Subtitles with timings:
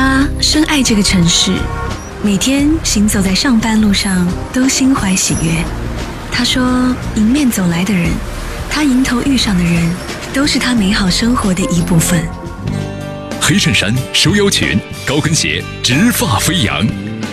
[0.00, 1.50] 他深爱这个城市，
[2.22, 5.50] 每天行走在上班路上都心怀喜悦。
[6.30, 8.08] 他说，迎面走来的人，
[8.70, 9.90] 他迎头遇上的人，
[10.32, 12.24] 都是他美好生活的一部分。
[13.40, 16.86] 黑衬衫、收腰裙、高跟鞋，直发飞扬。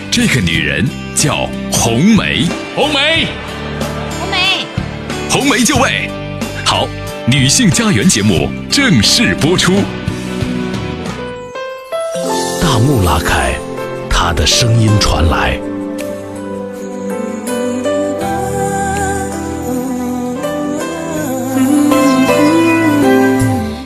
[0.09, 0.83] 这个女人
[1.15, 3.27] 叫红梅，红梅，
[4.19, 4.65] 红梅，
[5.29, 6.09] 红梅就位。
[6.65, 6.87] 好，
[7.27, 9.83] 女性家园节目正式播出。
[12.75, 13.57] 大幕拉开，
[14.09, 15.57] 他的声音传来。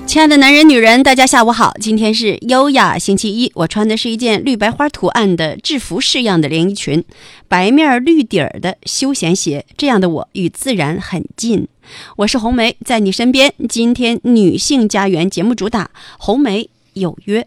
[0.08, 1.72] 亲爱的男人、女人，大家下午好。
[1.80, 7.04] 今天是优雅星期一，我穿的是一件绿白花图案的制服式样的连衣裙，
[7.48, 9.68] 白面绿底儿的休闲鞋。
[9.78, 11.68] 这样的我与自然很近。
[12.16, 13.54] 我是红梅，在你身边。
[13.70, 17.46] 今天女性家园节目主打红梅有约。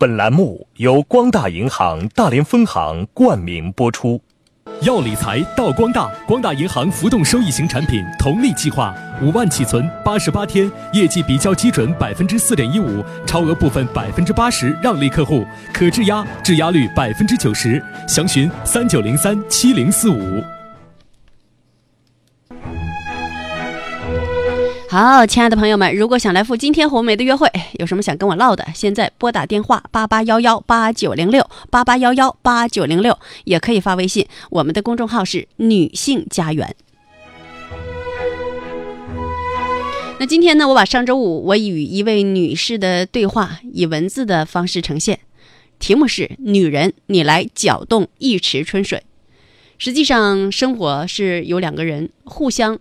[0.00, 4.18] 本栏目由光大银行大连分行冠名播出。
[4.80, 20.42] 要理财到光大，光大银行浮动收益型产品同利计划，五万起存，八十八天，业绩比较基准百分之四点一五，超额部分百分之八十让利客户，可质押，质押率百分之九十，详询三九零三七零四五。
[24.90, 36.74] 好，亲爱的朋友们，如果想来赴今天红梅的约会，有什么想跟我唠的，现在拨打电话八八幺幺八九零六八八幺幺八九零六，也可以发微信，我们的公众号是女性家园。
[40.18, 45.20] 那今天呢，我把上周五我与一位女士的对话以文字的方式呈现，
[45.78, 49.04] 题目是“女人，你来搅动一池春水”。
[49.78, 52.80] 实际上，生活是有两个人互相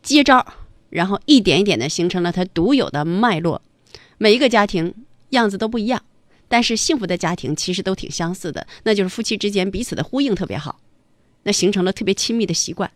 [0.00, 0.46] 接招。
[0.94, 3.60] 然后一点一点的形成了它独有的脉络，
[4.16, 4.94] 每一个家庭
[5.30, 6.00] 样子都不一样，
[6.46, 10.78] 但是幸福的家庭其实都挺相似的，那就是夫妻之间彼此的呼应特别好，
[11.42, 12.92] 那形成了特别亲密的习惯。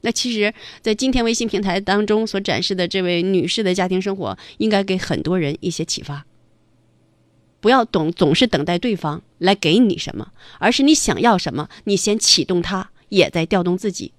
[0.00, 6.24] 那其实，在今天微信平台当中所展示的这位女士的家庭生活，应该给很多人一些启发。
[7.60, 14.12] 不要总总是等待对方来给你什么，而是你想要什么，你先启动它，也在调动自己。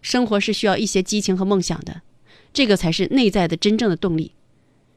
[0.00, 2.02] 生活是需要一些激情和梦想的。
[2.52, 4.32] 这个才是内在的真正的动力，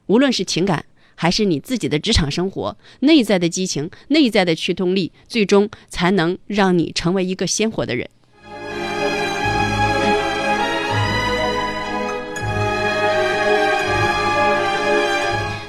[0.08, 8.10] 无论是情感还是你自己的职场生活，内在的激情、内在的驱动力，最终才能让你成为一个鲜活的人。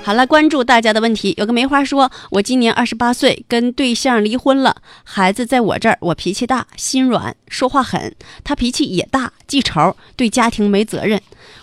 [0.05, 1.33] 好了，关注大家的问题。
[1.39, 5.97] 有个梅花说：“我今年二十八岁，跟对象离婚了，孩子在我这儿。
[6.03, 8.15] 我脾气大，心软，说话狠。
[8.45, 11.19] 他脾气也大，记仇，对家庭没责任。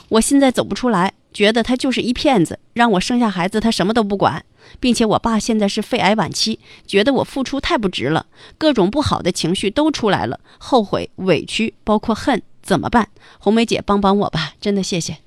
[0.09, 4.43] 我现在走不出来，觉得他就是一骗子，让我生下孩子他什么都不管，
[4.79, 8.25] 并且我爸现在是肺癌晚期，觉得我付出太不值了，
[8.57, 13.07] 各种不好的情绪都出来了，后悔、委屈，包括恨，怎么办？
[13.37, 15.17] 红梅姐帮帮我吧，真的谢谢。”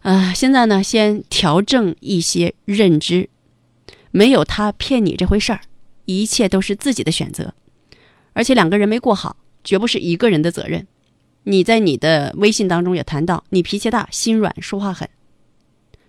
[0.00, 3.28] 啊，现在呢，先调整一些认知，
[4.10, 5.60] 没有他骗你这回事儿，
[6.04, 7.54] 一切都是自己的选择，
[8.32, 10.86] 而且两个人没过好，绝不是一个人的责任。
[11.44, 15.08] 你在你的微信当中也谈到，你脾气大、心软、说话狠，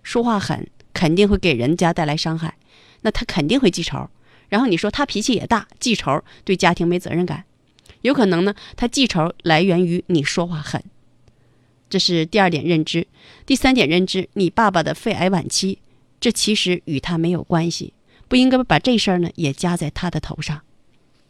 [0.02, 2.56] 说话狠肯定会给人家带来伤害，
[3.02, 4.08] 那他肯定会记仇。
[4.48, 7.44] 然后你说他脾气也大、记仇，对家庭没责任感，
[8.02, 10.82] 有可能呢，他记仇来源于你说话狠。
[11.90, 13.06] 这是第二点认知，
[13.44, 15.78] 第三点认知，你爸爸的肺癌晚期，
[16.20, 17.92] 这其实与他没有关系，
[18.28, 20.62] 不应该把这事儿呢也加在他的头上。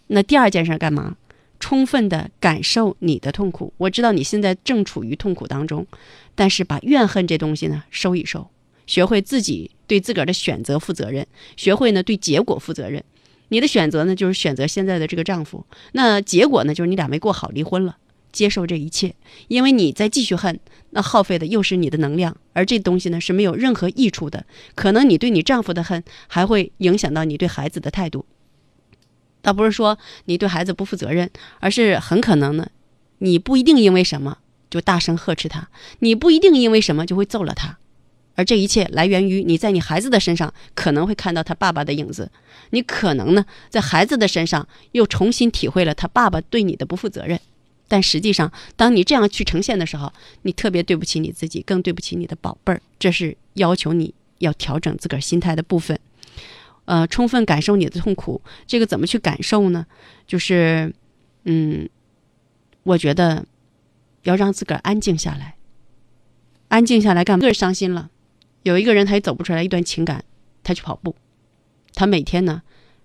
[0.09, 1.16] 那第二件事干嘛？
[1.59, 3.72] 充分的感受你的痛苦。
[3.76, 5.87] 我知道你现在正处于痛苦当中，
[6.34, 8.48] 但是把怨恨这东西呢收一收，
[8.87, 13.04] 学会自己对自个儿的选择负责任，学会呢对结果负责任。
[13.48, 17.98] 你的选择呢就是选择现在的这个丈夫，那结果呢就是你俩没过好，离婚了。
[18.32, 19.14] 接受这一切，
[19.48, 20.58] 因为你在继续恨，
[20.91, 24.46] 那耗费的又是你的能量，而这东西呢是没有任何益处的。
[24.74, 28.27] 可能你对你丈夫的恨，还会影响到你对孩子的态度。
[29.42, 31.30] 倒不是说你对孩子不负责任，
[31.60, 32.68] 而是很可能呢，
[33.18, 34.38] 你不一定因为什么
[34.68, 35.68] 就大声呵斥他，
[36.00, 37.78] 你不一定因为什么就会揍了他，
[38.34, 42.30] 而这一切来源于你在你孩子的身上可能会看到他爸爸的影子，
[42.71, 47.41] 你可能呢在孩子的身上又重新体会了他爸爸对你的不负责任。
[47.91, 52.81] 但实际上，当你这样去呈现的时候，你特别对不起你自己，更对不起你的宝贝儿。
[53.01, 55.98] 这是要求你要调整自个儿心态的部分。
[56.84, 59.84] 呃，充分感受你的痛苦，这个怎么去感受呢？
[60.25, 60.95] 就是，
[61.47, 61.89] 嗯，
[62.84, 63.45] 我觉得
[64.22, 65.57] 要让自个儿安静下来。
[66.69, 67.41] 安静下来干嘛？
[67.41, 68.09] 个人伤心了，
[68.63, 70.25] 有一个人他也走不出来一段情感，
[70.63, 71.16] 他去跑步，
[71.95, 72.63] 他每天呢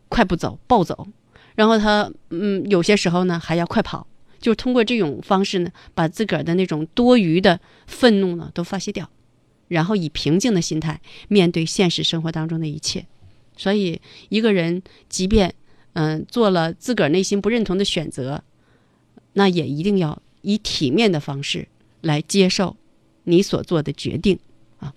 [0.09, 1.07] 快步走、暴走，
[1.55, 4.05] 然后他嗯有些时候呢还要快跑，
[4.45, 9.09] 就是通过这种方式呢，把自个儿的那种多余的愤怒呢都发泄掉，
[9.69, 13.07] 然后以平静的心态面对现实生活当中的一切。
[13.57, 13.99] 所以
[14.29, 15.55] 一个人即便
[15.93, 18.43] 嗯做了自个儿内心不认同的选择，
[19.33, 21.67] 那也一定要以体面的方式
[22.01, 22.77] 来接受
[23.23, 24.37] 你所做的决定
[24.77, 24.93] 啊。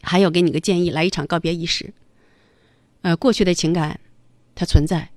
[0.00, 1.94] 还有给你个建议，来一场告别仪式。
[3.02, 4.00] 呃，过去的情感
[4.56, 5.10] 它存在，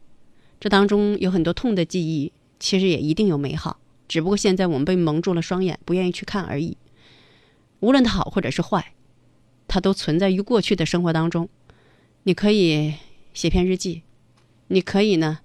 [0.59, 2.31] 这当中有很多痛的记忆，
[2.65, 6.75] 其实也一定有美好，只不过现在我们被蒙住了双眼，不愿意去看而已。
[7.79, 8.95] 无论它好或者是坏，
[9.67, 11.47] 它都存在于过去的生活当中。
[12.23, 12.95] 你可以
[13.35, 14.01] 写篇日记，
[14.69, 15.41] 你可以呢，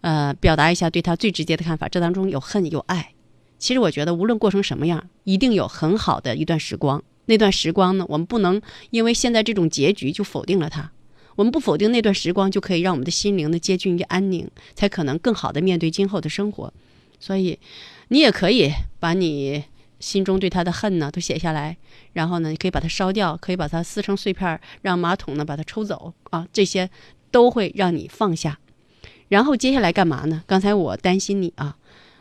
[0.00, 1.86] 呃，表达一下对他最直接的看法。
[1.86, 3.12] 这当中有恨有爱。
[3.58, 7.04] 其实我觉得，无论过成什么样，一定有很好的一段时光。
[7.26, 10.92] 那段时光呢，我们不能因为现在这种结局就否定了它。
[11.38, 16.74] 我们不否定那段时光，就可以让我们的心灵呢接近于安宁，才可能更好的面对今后的生活。
[17.20, 17.56] 所以，
[18.08, 19.62] 你也可以把你。
[20.00, 21.76] 心中对他的恨呢，都写下来，
[22.12, 26.88] 然后呢，你可以把它烧掉，可以把它撕成碎片，让马桶呢把它抽走啊，这些
[27.32, 28.60] 都会让你放下。
[29.26, 30.44] 然后接下来干嘛呢？
[30.46, 31.76] 刚才我担心你啊，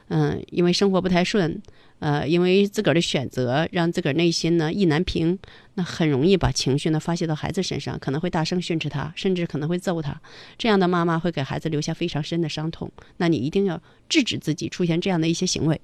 [0.08, 1.62] 嗯，因为生活不太顺，
[2.00, 5.38] 呃，因为自个儿的选择让自个儿内心呢意难平，
[5.74, 10.22] 那很容易把情绪呢发泄到孩子身上，可能会大声训斥他，甚至可能会揍他。
[10.58, 12.92] 这样的妈妈会给孩子留下非常深的伤痛。
[13.18, 15.82] 那你一定要制止自己出现这样的一些行为。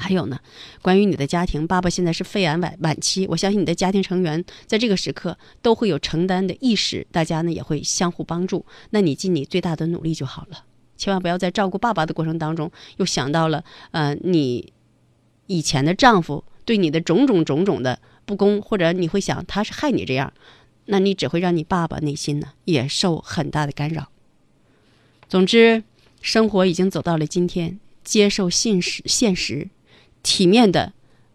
[0.00, 0.38] 还有呢，
[0.80, 8.64] 关于你的家庭，爸爸现在是肺癌晚晚期，我相信你的家庭成员在这个时刻都会有承担的意识，大家呢也会相互帮助。
[8.90, 10.64] 那你尽你最大的努力就好了，
[10.96, 14.72] 千万不要在照顾爸爸的过程当中又想到了，呃，你
[15.48, 20.32] 以前的丈夫对你的种种种种的不公，或者你会想他是害你这样，
[20.84, 24.08] 那你只会让你爸爸内心呢也受很大的干扰。
[25.28, 25.82] 总之，
[26.22, 29.68] 生活已经走到了今天，接受现实，现实。
[30.22, 30.92] 体面的，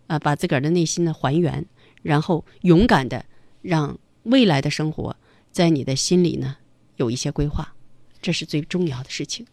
[0.07, 1.65] 啊，把自个儿的内心呢还原，
[2.01, 3.25] 然后勇敢的
[3.61, 5.15] 让未来的生活
[5.51, 6.57] 在你的心里呢
[6.97, 7.73] 有一些规划，
[8.21, 9.47] 这是最重要的事情。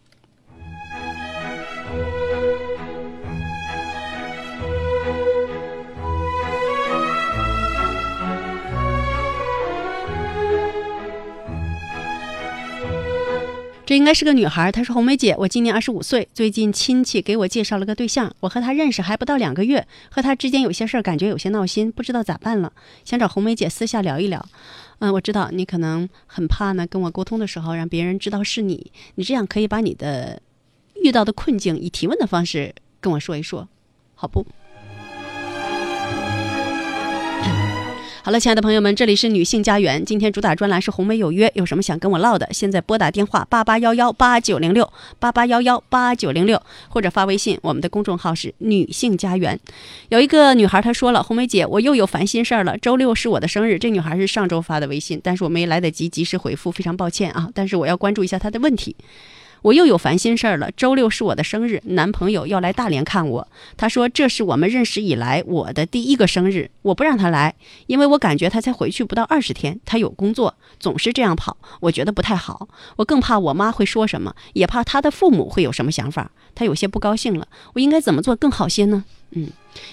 [13.91, 22.71] 这应该是个女孩，她说：“红梅姐，我今年二十五岁，最近亲戚给我介绍了个对象，我和他认识还不到两个月，和他之间有些事儿，感觉有些闹心，不知道咋办了，
[23.03, 24.47] 想找红梅姐私下聊一聊。
[24.99, 30.41] 嗯，我知道你可能很怕呢，跟我沟通的时候让别人知道是你，你这样可以把你的
[31.03, 33.67] 遇到的困境以提问的方式跟我说一说，
[34.15, 34.45] 好不？”
[38.31, 40.05] 好了，亲爱的朋友们，这里是女性家园。
[40.05, 42.47] 今天主打专栏是红梅有约，有什么想跟我唠的？
[42.53, 44.89] 现在拨打电话八八幺幺八九零六
[45.19, 46.57] 八八幺幺八九零六，
[46.87, 49.59] 或者发微信，我们的公众号是女性家园。
[50.07, 52.77] 有一个女孩她说了：“红梅姐，我又有烦心事儿了。
[52.77, 57.49] 周六是我的生日。”这女孩是上周发的微信，但是我没来得及及时回复，非常抱歉啊。
[57.53, 58.95] 但是我要关注一下她的问题。
[59.61, 60.71] 我又有烦心事儿了。
[60.71, 63.47] 周六是我的生日，男朋友要来大连看我。
[63.77, 67.55] 他说这是我们认识以来我的第一个生日，我不让他来，
[67.87, 72.67] 因为我感觉他才回去不到二十天，他有工作，总是这样跑，我觉得不太好。
[72.95, 76.31] 我更怕我妈会说什么，也怕他的父母会有什么想法。
[76.55, 79.05] 他有些不高兴了，我应该怎么做更好些呢？
[79.31, 79.49] 嗯，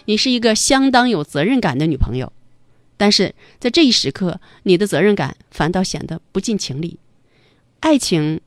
[0.07, 2.33] 你是一个相当有责任感的女朋友，
[2.97, 6.99] 但是在这一时刻，你的责任感反倒显得不近情理。
[7.81, 8.41] 爱情。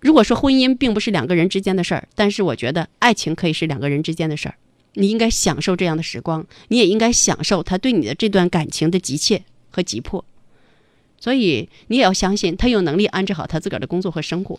[0.00, 4.54] 如果说婚姻并不是两个人之间的事儿，但是我觉得爱情可以是两个人之间的事儿。
[4.94, 10.24] 你应该享受这样的时光，你也应该享受他对你的这段感情的急切和急迫。
[11.18, 14.58] 所以你也要相信他有能力安置好他自个儿的工作和生活。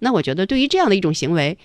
[0.00, 1.56] 那我觉得对于这样的一种行为，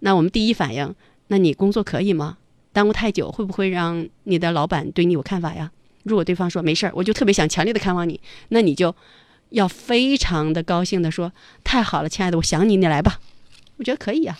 [0.00, 0.94] 那我们第一反应，
[1.28, 2.38] 那你工作可以吗？
[2.72, 5.70] 耽误太久会不会让你的老板对你有看法呀？
[6.02, 8.94] 如果对方说没事儿，我就特别想强烈的看望你，那你就。
[9.52, 11.32] 要非常的高兴的说
[11.62, 13.20] ：“太好了，亲爱的，我想你，你来吧。”
[13.78, 14.36] 我觉得可以呀。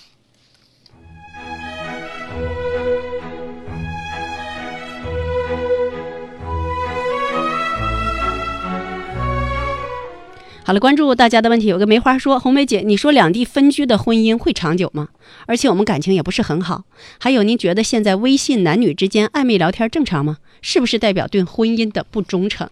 [10.65, 15.09] 好了，关注大家的问题，有个梅花说：“红梅姐，你说两地分居的婚姻会长久吗？
[15.47, 16.85] 而且我们感情也不是很好。
[17.19, 20.39] 还有，您觉得现在微信男女之间暧昧聊天正常吗？
[20.63, 22.71] 是不是代表对婚姻的不忠诚？”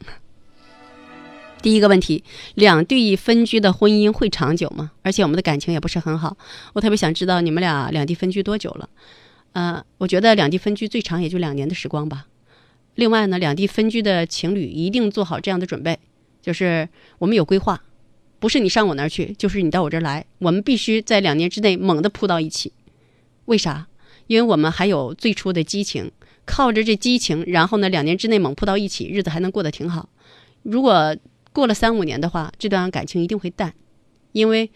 [1.63, 2.25] 第一个问题，
[2.55, 4.93] 两地分居的婚姻会长久吗？
[5.03, 6.37] 而且我们的感情也不是很好，
[6.73, 8.89] 我特别想知道你们俩两地分居多久了？
[9.53, 12.27] 呃，我觉得两地分居最长也就两年的时光吧。
[12.95, 15.99] 另外呢，两地分居的情侣一定做好这样的准备，
[16.41, 16.89] 就是
[17.19, 17.83] 我们有规划，
[18.39, 22.73] 不是你上我那儿去，就是你到我这儿来，我们必须在两年之内猛地扑到一起。
[23.45, 23.87] 为啥？
[24.29, 26.11] 因为我们还有最初的激情，
[26.47, 30.09] 靠着这激情，然后呢，两年之内猛扑到一起，日子还能过得挺好。
[30.63, 31.17] 如果
[31.61, 33.75] 过了三五年的话，这段感情一定会淡，
[34.33, 34.71] 因为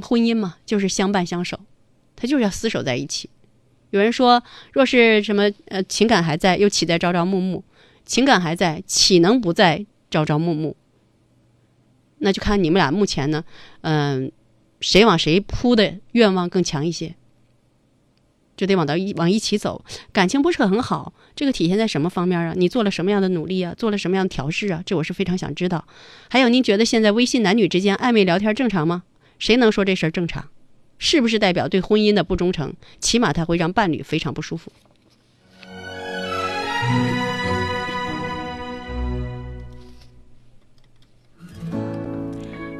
[0.00, 1.58] 婚姻嘛，就是相伴相守，
[2.14, 3.28] 他就是要厮守在一起。
[3.90, 4.40] 有人说，
[4.72, 7.64] 若是什么呃情感还在，又岂在朝朝暮暮？
[8.06, 10.76] 情感还在，岂能不在朝朝暮暮？
[12.18, 13.44] 那就看你们俩目前呢，
[13.80, 14.30] 嗯、
[14.80, 17.16] 谁往谁扑的愿望更强一些，
[18.58, 19.82] 就得往到一往一起走。
[20.12, 22.52] 感情不是很好，这个体现在什么方面啊？
[22.54, 23.72] 你做了什么样的努力啊？
[23.78, 24.82] 做了什么样的调试啊？
[24.84, 25.86] 这我是非常想知道。
[26.28, 29.04] 还有，您觉得现在微信男女之间暧昧聊天正常吗？
[29.38, 30.48] 谁能说这事儿正常？
[30.98, 32.74] 是不是代表对婚姻的不忠诚？
[33.00, 34.72] 起码他会让伴侣非常不舒服。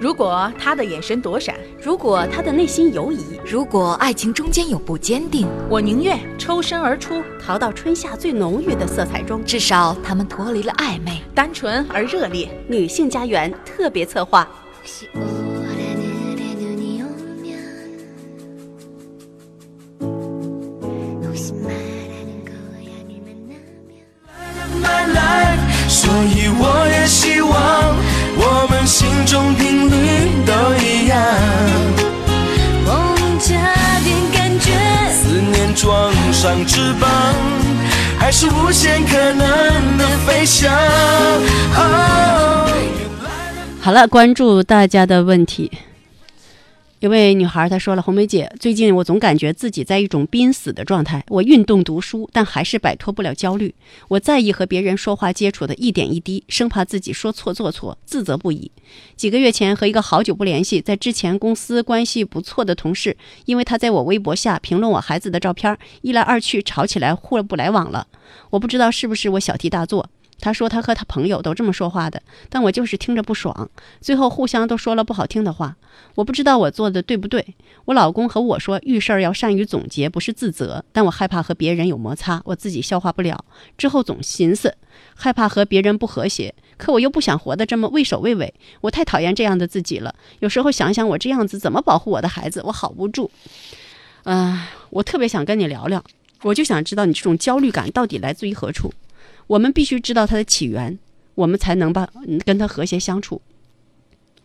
[0.01, 9.45] 如果他的眼神躲闪，如果他的内心犹疑，如果爱情中间有不坚定，我宁愿抽身而出，逃到春夏最浓郁的色彩中。
[9.45, 12.49] 至少他们脱离了暧昧，单纯而热烈。
[12.69, 14.49] 女性家园特别策划。
[25.89, 27.51] 所以我也希望
[28.37, 29.58] 我们心中。
[36.69, 37.09] 翅膀，
[38.19, 40.71] 还是无限可能的飞翔。
[43.81, 45.73] 好了，关注大家的问题。
[47.01, 51.25] 有位女孩她说了：“红梅姐，最近我总感觉自己在一种濒死的状态。
[51.29, 53.73] 我运动读书，但还是摆脱不了焦虑。
[54.09, 58.73] 我在意和别人说话接触的一点一滴，生怕自己说错做错，自责不已。
[59.15, 68.09] 几个月前和一个好久不联系，在之前公司关系不错的同事，因为他在我微博下评论我孩子的照片，一来二去吵起来，互不来往了。
[68.51, 70.11] 我不知道是不是我小题大做。”
[70.41, 73.69] 他说他和他朋友都这么说话的，但我就是听着不爽。
[74.01, 75.77] 最后互相都说了不好听的话，
[76.15, 77.55] 我不知道我做的对不对。
[77.87, 80.85] 我老公和我说遇事儿要善于总结，不是自责。
[80.93, 83.45] 但我害怕和别人有摩擦，我自己消化不了。
[83.77, 84.77] 之后总寻思，
[85.15, 88.55] 害怕和别人不和谐，可我又不想活得这么畏首畏尾。
[88.83, 90.15] 我太讨厌这样的自己了。
[90.39, 93.31] 有时候想想我这样子怎么保护我的孩子，我好无助。
[94.25, 96.05] 嗯、我特别想跟你聊聊，
[96.43, 98.93] 我就想知道你这种焦虑感到底来自于何处。
[99.49, 100.97] 我们必须知道它的起源，
[101.35, 102.09] 我们才能把
[102.47, 103.43] 跟它和谐相处。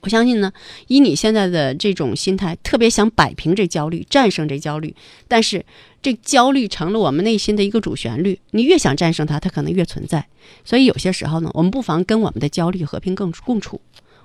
[0.02, 0.52] 我相信呢，
[0.88, 4.94] 以你现在的这种心态，特别想摆平这焦虑，战胜这焦虑，
[5.30, 5.66] 但是
[6.02, 8.38] 这焦虑成了我们内心的一个主旋律。
[8.52, 10.28] 你越想战胜它，它可能越存在。
[10.66, 13.80] 所以有些时候呢，我们不妨跟我们的焦虑和平共共处。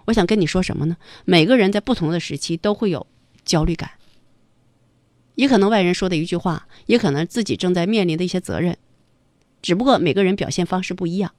[0.07, 0.97] 我想跟你说什么呢？
[1.25, 3.07] 每个人在不同的时期都会有
[3.45, 3.91] 焦虑感，
[5.37, 8.77] 也可能外人说的一句话，也可能自己正在面临的一些责任。
[9.63, 11.33] 只不过每个人表现方式不一样，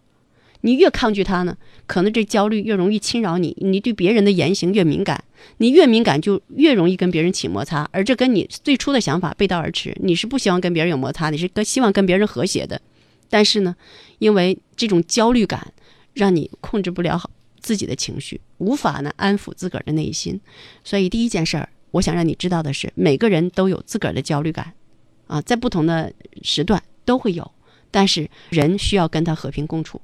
[0.61, 1.57] 你越抗拒他呢，
[1.87, 5.23] 可能这焦虑越容易侵扰你，你对别人的言行越敏感，
[5.57, 9.95] 你越敏感就越容易跟别人起摩擦，而这跟你最初的想法背道而驰。
[10.01, 12.81] 你是不希望跟别人有摩擦，你是跟希望跟别人和谐的，
[13.29, 13.75] 但是呢，
[14.17, 15.71] 因为这种焦虑感，
[16.13, 17.29] 让你控制不了好
[17.61, 20.41] 自己的情绪，无法呢安抚自个儿的内心，
[20.83, 24.73] 所以第一件事儿，我想让你知道的是，每个人都有自个儿的焦虑感，
[25.27, 26.11] 啊，在不同的
[26.41, 27.49] 时段都会有。
[27.91, 30.01] 但是人需要跟他和平共处，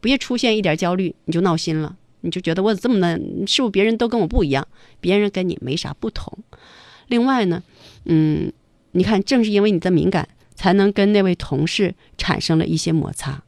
[0.00, 3.46] 别出现一点焦虑你就闹心了，你就觉得我怎么这么的？
[3.46, 4.66] 是不是别人都跟我不一样？
[5.00, 6.38] 别人跟你没啥不同。
[7.08, 7.62] 另外呢，
[8.06, 8.52] 嗯，
[8.92, 13.42] 你看，正是因为你的敏感，才能跟那位同事产生了一些摩擦。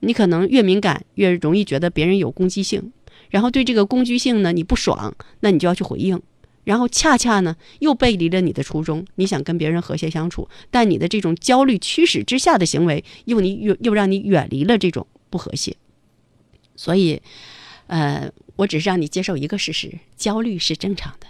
[0.00, 2.92] 你可能越敏感，越容易觉得别人有攻击性，
[3.28, 6.20] 然后对这个攻击性呢你不爽，那你就要去回应。
[6.64, 9.04] 然后恰恰呢，又背离了你的初衷。
[9.14, 15.76] 你想跟别人和谐相处，但你的这种焦虑驱使之下的行为，又你又又让你远离了这种不和谐。
[16.76, 17.20] 所以，
[17.86, 21.26] 呃，我只是让你接受一个事实：焦虑是正常的，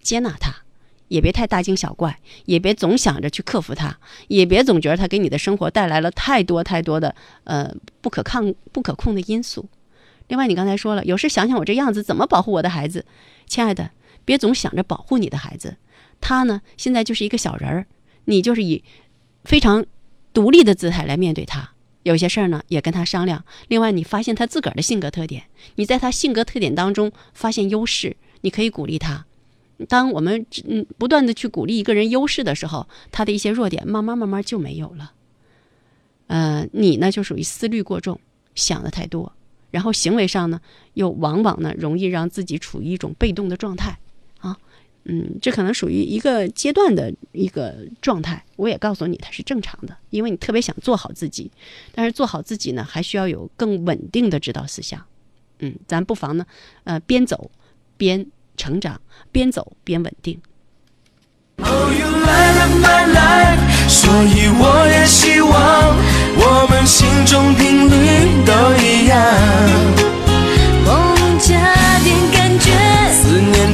[0.00, 0.62] 接纳它，
[1.08, 7.14] 也别太大惊小怪，也别总想着去克服它，也别总觉得它给你的生活带来了太多太多的
[7.44, 9.68] 呃不可抗、不可控的因素。
[10.28, 13.04] 另外，你刚才说了，有时想想我这样子怎么保护我的孩子，
[13.46, 13.90] 亲爱的。
[14.24, 15.76] 别总想着保护你的孩子，
[16.20, 17.86] 他呢现在就是一个小人儿，
[18.26, 18.82] 你就是以
[19.44, 19.84] 非常
[20.32, 21.70] 独立的姿态来面对他。
[22.04, 23.44] 有些事儿呢也跟他商量。
[23.68, 25.44] 另外，你发现他自个儿的性格特点，
[25.76, 29.24] 你在他性格特点当中发现优势，你可以鼓励他。
[29.88, 35.12] 当我们嗯不断的去鼓励一个人优势的时候，他的一些弱点慢慢慢慢就没有了。
[36.26, 38.18] 呃，你呢就属于思虑过重，
[38.54, 39.32] 想的太多，
[39.70, 40.60] 然后行为上呢，
[40.94, 43.98] 又往往呢容易让自己处于一种被动的状态。
[45.04, 48.44] 嗯，这可能属于一个阶段的一个状态。
[48.56, 51.50] 我也告诉你，它是正常的，因为你特别想做好自己，
[51.92, 55.04] 但是做好自己呢，还需要有更稳定的指导思想。
[55.58, 56.46] 嗯，咱不妨呢，
[56.84, 57.50] 呃，边走
[57.96, 59.00] 边成长，
[59.32, 60.40] 边走边稳定。
[61.58, 65.96] Oh, you light up my life，所以我也希望
[66.36, 69.12] 我们心中频率都一样。
[70.84, 71.81] 梦加点感觉，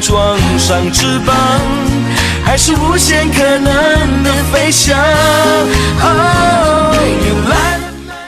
[0.01, 1.35] 装上翅膀，
[2.45, 4.97] 还是无限可能的飞翔。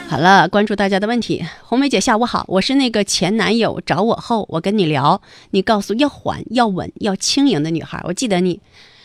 [0.09, 1.45] 好了，关注大家的问题。
[1.63, 8.59] 红梅姐，下午好，我是那个前男友找我后，我跟你聊，你告诉要缓、要稳、要轻盈的女孩，我记得你，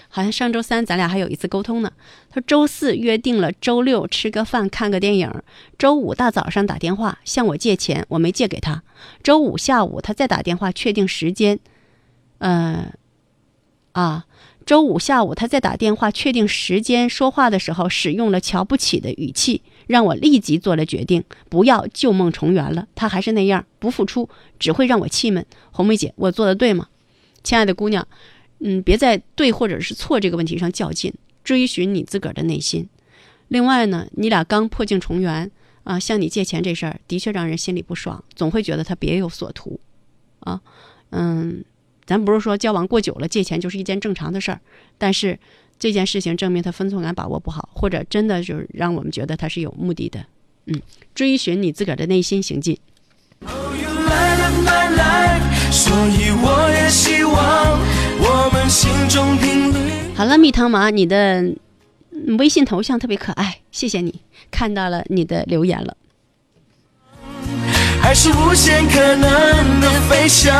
[0.08, 1.92] 好像上周三咱俩还有一次沟通呢。
[2.32, 5.32] 他周四约定了周六吃个饭、看个电影，
[5.78, 8.82] 周五大早上打电话向我借钱，我没借给他。
[9.22, 11.60] 周五下午他再打电话确定时间，
[12.38, 12.92] 嗯，
[13.92, 14.26] 啊，
[14.66, 22.86] 周五下午他在打电话确定时间，说话的时候使用了瞧不起的语气，让我立即做了决定，不要旧梦重圆了。
[22.94, 24.28] 他还是那样不付出，
[24.58, 25.46] 只会让我气闷。
[25.70, 26.88] 红梅姐，我做的对吗？
[27.42, 28.06] 亲爱的姑娘，
[28.58, 32.88] 嗯，别在对或者是错这个问题上较劲，追寻你自个儿的内心。
[33.48, 35.50] 另外呢，你俩刚破镜重圆
[35.84, 39.80] 啊，向你借钱这事儿的确让人心里不爽，总会觉得他别有所图，
[40.40, 40.60] 啊，
[41.10, 41.64] 嗯。
[42.06, 44.60] 咱不是说交往过久了借钱就是一件正常的事儿，
[44.96, 45.38] 但是
[45.78, 50.24] 这件事情证明他分寸感把握不好，或者真的就是让我们觉得他是有目的的。
[50.66, 50.80] 嗯，
[51.14, 52.78] 追寻你自个儿的内心行进。
[60.14, 61.54] 好了，蜜糖麻，你的
[62.38, 65.96] 微信头像特别可爱，谢谢你，看到了你的留言了。
[68.06, 70.54] 还是无限可能的飞翔。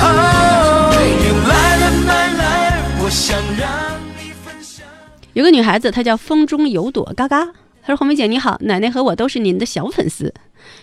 [0.00, 4.86] Oh, you light up my life，我想让你分享。
[5.34, 7.44] 有个女孩子，她叫风中有朵嘎嘎。
[7.82, 10.32] 她说：“红梅姐你好，奶奶和我都是您的小粉丝。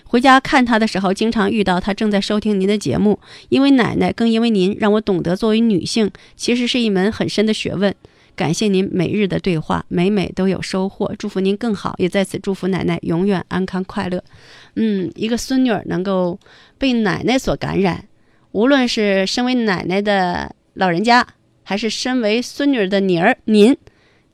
[0.04, 3.20] 回家看她的时候，经常遇到她正在收听您的节目。
[3.50, 7.92] 因为奶奶，更因为您，让我懂得作为女性，其实是一门很深的学问。
[8.36, 11.12] 感谢您每日的对话，每每都有收获。
[11.18, 14.22] 祝福您更好，也在此祝福奶奶永远安康快乐。
[14.76, 16.40] 嗯，一个孙女儿能够
[16.78, 18.06] 被奶奶所感染，
[18.52, 21.26] 无论是身为奶奶的老人家，
[21.64, 23.76] 还是身为孙女儿的女儿您，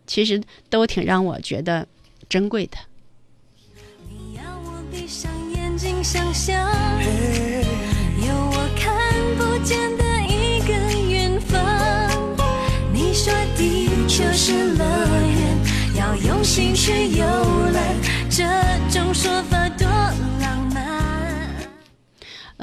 [0.08, 1.88] 其实都挺让我觉得
[2.28, 2.78] 珍贵的。
[4.10, 6.58] 你要我闭上眼睛想象，
[8.18, 8.94] 有我看
[9.38, 10.74] 不见的一个
[11.12, 11.60] 远方。
[12.92, 17.24] 你说地球是乐园，要用心去游
[17.72, 17.96] 览，
[18.28, 18.44] 这
[18.90, 19.91] 种说法多。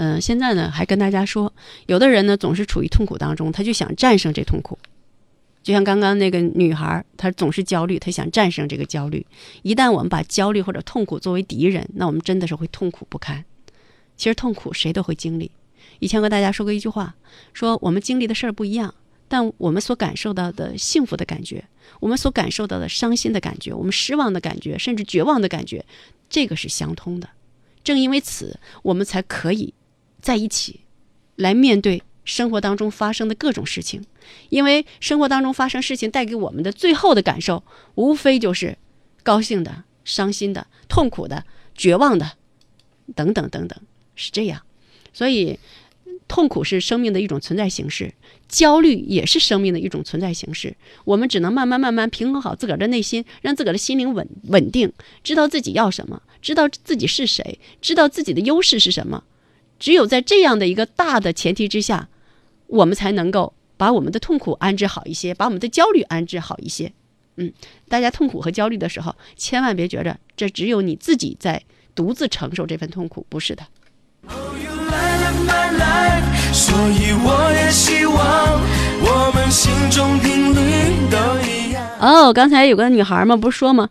[0.00, 1.52] 嗯、现在呢，还跟大家说，
[1.86, 4.78] 有的人呢总是处于痛苦当中，他就想战胜这痛苦。
[5.60, 9.26] 就像刚刚那个女孩，她总是焦虑，她想战胜这个焦虑。
[9.62, 13.44] 一旦我们把焦虑或者痛苦作为敌人，那我们真的是会痛苦不堪。
[14.16, 15.50] 其实痛苦谁都会经历。
[15.98, 17.16] 以前和大家说过一句话，
[17.52, 18.94] 说我们经历的事儿不一样，
[19.26, 21.64] 但我们所感受到的幸福的感觉，
[21.98, 25.84] 我们所感受到的伤心的感觉，我们失望的感觉，甚至绝望的感觉，
[26.30, 27.28] 这个是相通的。
[27.84, 29.74] 正因为此，我们才可以
[30.20, 30.80] 在一起，
[31.36, 34.04] 来面对生活当中发生的各种事情。
[34.50, 37.62] 因为生活当中发生事情带给我们的最后的感受，
[37.94, 38.76] 无非就是
[39.22, 42.32] 高兴的、伤心的、痛苦的、绝望的，
[43.14, 43.78] 等等等等，
[44.14, 44.62] 是这样。
[45.14, 45.58] 所以，
[46.28, 48.12] 痛苦是生命的一种存在形式，
[48.46, 50.76] 焦虑也是生命的一种存在形式。
[51.06, 54.92] 我们只能慢慢慢慢平衡好自个儿的内心，让自个儿的心灵稳稳定，
[55.24, 59.24] 知道自己要什么，知道自己是谁，知道自己的优势是什么。
[59.78, 62.08] 只有在这样的一个大的前提之下，
[62.66, 66.92] 我们才能够把我们的痛苦安置好一些，把我们的焦虑安置好一些。
[67.36, 67.52] 嗯，
[67.88, 71.62] 大家痛苦和焦虑的时候，千万别觉着这只有你自己在
[71.94, 73.62] 独自承受这份痛苦，不是的。
[76.52, 78.60] 所以我也希望
[79.00, 81.16] 我们心中频率都
[81.48, 81.86] 一样。
[82.00, 83.88] 哦，刚才有个女孩嘛，不是说吗？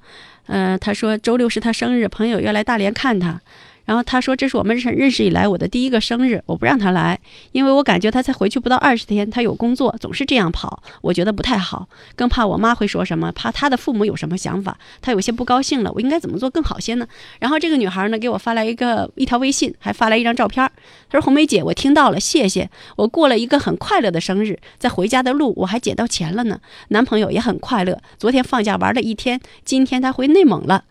[0.47, 3.39] 呃，她说周六是她生日，朋友要来大连看她。
[3.87, 7.17] 然后她说这是我们认认识以来我的第一个生日，我不让她来，
[7.53, 17.07] 因为我感觉她才回去不到二十天，她有工作，总是这样跑，我觉得不太好，更怕我妈会说什么，怕她的父母有什么想法，她有些不高兴了，我应该怎么做更好些呢？
[17.39, 20.69] 然后这个女孩呢给我发来一个一条微信，还发来一张照片儿，
[21.09, 30.83] 她说红梅姐，我听到了，谢谢，我过了一个很快乐的生日，在回家的路我还捡到钱了呢，男朋友也很快乐，昨天放假玩了一天，今天他回内蒙了，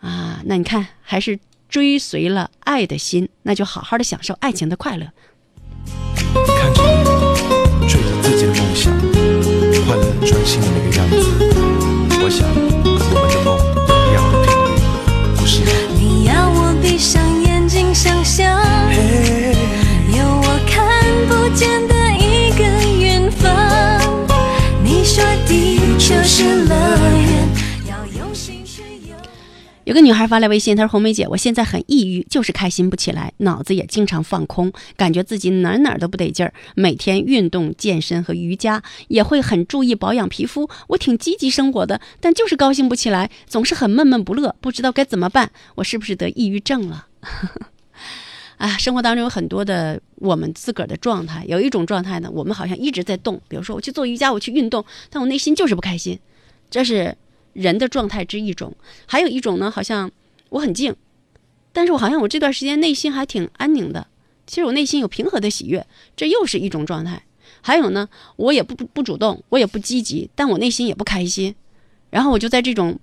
[0.00, 1.38] 啊，那你看还是
[1.72, 5.06] 追随了爱的心，那就好好的享受爱情的快乐。
[6.46, 6.82] 看着
[7.80, 8.92] 你追着自己的梦想，
[9.86, 11.16] 快乐专心的那个样子，
[12.22, 12.46] 我想
[29.84, 36.54] 有个女孩发来微信，她说：“红梅姐，我现在很抑郁，就是开心不起来，脑子也经常放空，感觉自己哪哪都不得劲儿。
[36.76, 40.70] 每天运动、健身和瑜伽，也会很注意保养皮肤。
[40.88, 45.50] 我挺积极生活的，但就是高兴不起来，总是很闷闷不乐，不知道该怎么办。
[45.74, 47.06] 我是不是得抑郁症了？”
[48.58, 56.16] 啊，生活当中有很多的我们自个儿的状态，有一种状态呢，我们好像一直在动，比如说我去做瑜伽，我去运动，但我内心就是不开心，
[56.70, 57.16] 这是
[57.52, 58.74] 人的状态之一种。
[59.06, 60.10] 还有一种呢，好像
[60.50, 60.94] 我很静，
[61.72, 64.06] 但是我好像我这段时间内心还挺安宁的，
[64.46, 65.86] 其实我内心有平和的喜悦，
[66.16, 67.24] 这又是一种状态。
[67.60, 71.54] 还有呢，我也不不主动，我也不积极，但我内心也不开心，
[72.10, 72.98] 然后我就在这种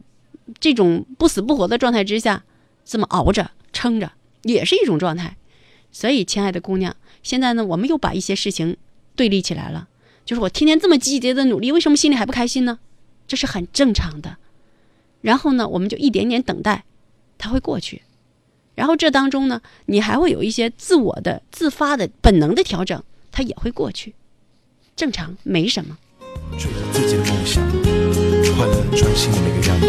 [0.59, 2.43] 这种不死不活的状态之下，
[2.83, 4.11] 这么熬着撑着，
[4.43, 5.37] 也是一种状态。
[5.91, 8.77] 所以，亲爱的姑娘，现在呢，我们又把一些事情
[9.15, 9.87] 对立起来了。
[10.25, 12.79] 就是我天天这么积极的努力，为什么心里还不开心呢？
[13.29, 14.35] 这是很正常的。
[15.21, 16.83] 然后呢，我们就一点点等待，
[17.37, 18.01] 它会过去。
[18.75, 24.15] 然后这当中呢，你还会有一些自我的、自发的、本能的调整，它也会过去，
[24.95, 25.97] 正常，没什么。
[26.57, 27.63] 追着自己的梦想，
[28.55, 29.87] 快乐专心的那个样子，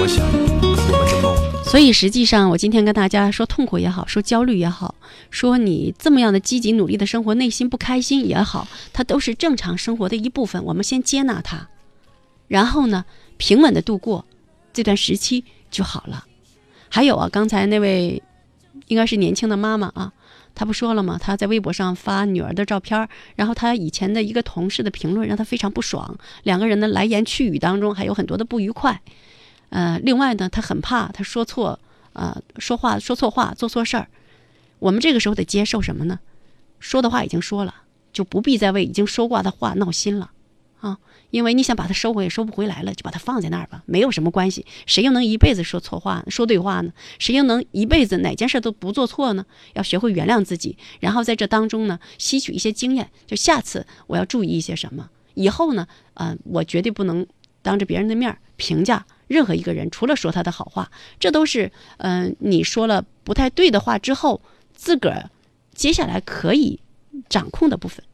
[0.00, 1.64] 我想我们的梦。
[1.64, 4.94] 所以实际上，我今天跟大家说痛苦也好，说焦虑也好，
[5.30, 10.64] 说你这么样的积极努力的生活，内心不开心也好，它都是正常生活的一部分。
[10.64, 11.68] 我们先接纳它，
[12.48, 13.04] 然后呢，
[13.36, 14.24] 平稳的度过
[14.72, 16.26] 这段时期就好了。
[16.88, 18.22] 还有啊，刚才那位
[18.86, 20.12] 应该是年轻的妈妈啊，
[20.54, 21.18] 她不说了吗？
[21.20, 29.02] 她在微博上发女儿的照片，然后她以前的一个同事的评论让她非常不爽，两个人的来言去语当中还有很多的不愉快。
[29.70, 31.78] 呃，另外呢，她很怕她说错，
[32.12, 34.08] 呃，说话说错话，做错事儿。
[34.78, 36.20] 我们这个时候得接受什么呢？
[36.78, 37.74] 说的话已经说了，
[38.12, 40.30] 就不必再为已经说过的话闹心了
[40.80, 40.98] 啊！
[41.30, 44.64] 因为你想把它收回也收不回来了，就把它放在那儿吧，没有什么关系。
[44.86, 46.92] 谁又能一辈子说错话、说对话呢？
[47.18, 49.44] 谁又能一辈子哪件事都不做错呢？
[49.74, 53.10] 要学会原谅自己，然后在这当中呢，吸取一些经验。
[53.26, 57.26] 就下次我要注意一些什么，以后呢，呃，我绝对不能
[57.62, 64.40] 当着别人的面评价任何一个人，除了说他的好话，这都是嗯、你说了不太对的话之后，
[64.72, 65.30] 自个儿
[65.74, 66.80] 接下来可以
[67.28, 68.04] 掌控的部分。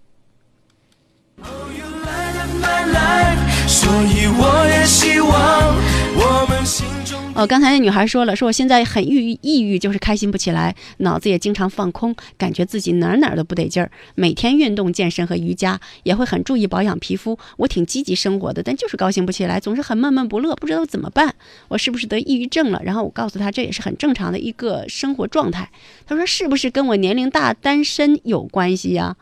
[7.34, 13.90] 哦，刚才那女孩说了，说我现在很抑郁，抑郁就是开心不起来，脑子也经常放空，感觉自己哪哪都不得劲儿。
[14.14, 17.38] 每天运动、健身和瑜伽，也会很注意保养皮肤。
[17.56, 21.34] 我挺积极生活的，但就是高兴不起来，总是很闷闷不乐，不知道怎么办。
[21.68, 22.82] 我是不是得抑郁症了？
[22.84, 25.70] 然后我告诉她，这也是很正常的一个生活状态。
[26.06, 29.16] 她说是不是跟我年龄大、单身有关系呀？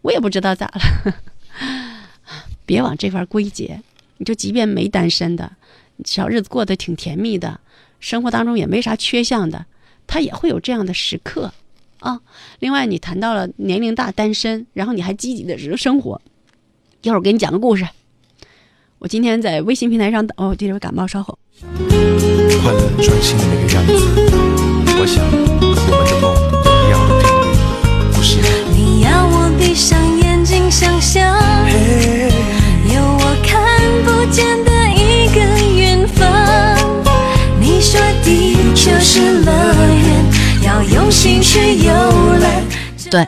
[0.00, 1.14] 我也不知道咋了。
[2.68, 3.80] 别往这块儿归结，
[4.18, 5.52] 你就即便没单身的，
[6.04, 7.60] 小日子过得挺甜蜜的，
[7.98, 9.64] 生活当中也没啥缺项的，
[10.06, 11.50] 他也会有这样的时刻
[12.00, 12.20] 啊。
[12.58, 16.20] 另外，你谈到了年龄大单身，然后你还积极的生活，
[17.00, 17.88] 一会儿我给你讲个故事。
[18.98, 21.38] 我今天在微信平台上，哦，这会感冒，稍后。
[21.58, 23.92] 快乐专心的那个样子，
[25.00, 26.34] 我想我们的梦
[26.84, 27.48] 一样的频率，
[28.12, 28.46] 不是吗？
[28.76, 31.34] 你要我闭上眼睛想象，
[31.70, 32.57] 有
[39.10, 41.90] 是乐园，要用心去游
[42.42, 42.62] 览。
[43.10, 43.26] 对，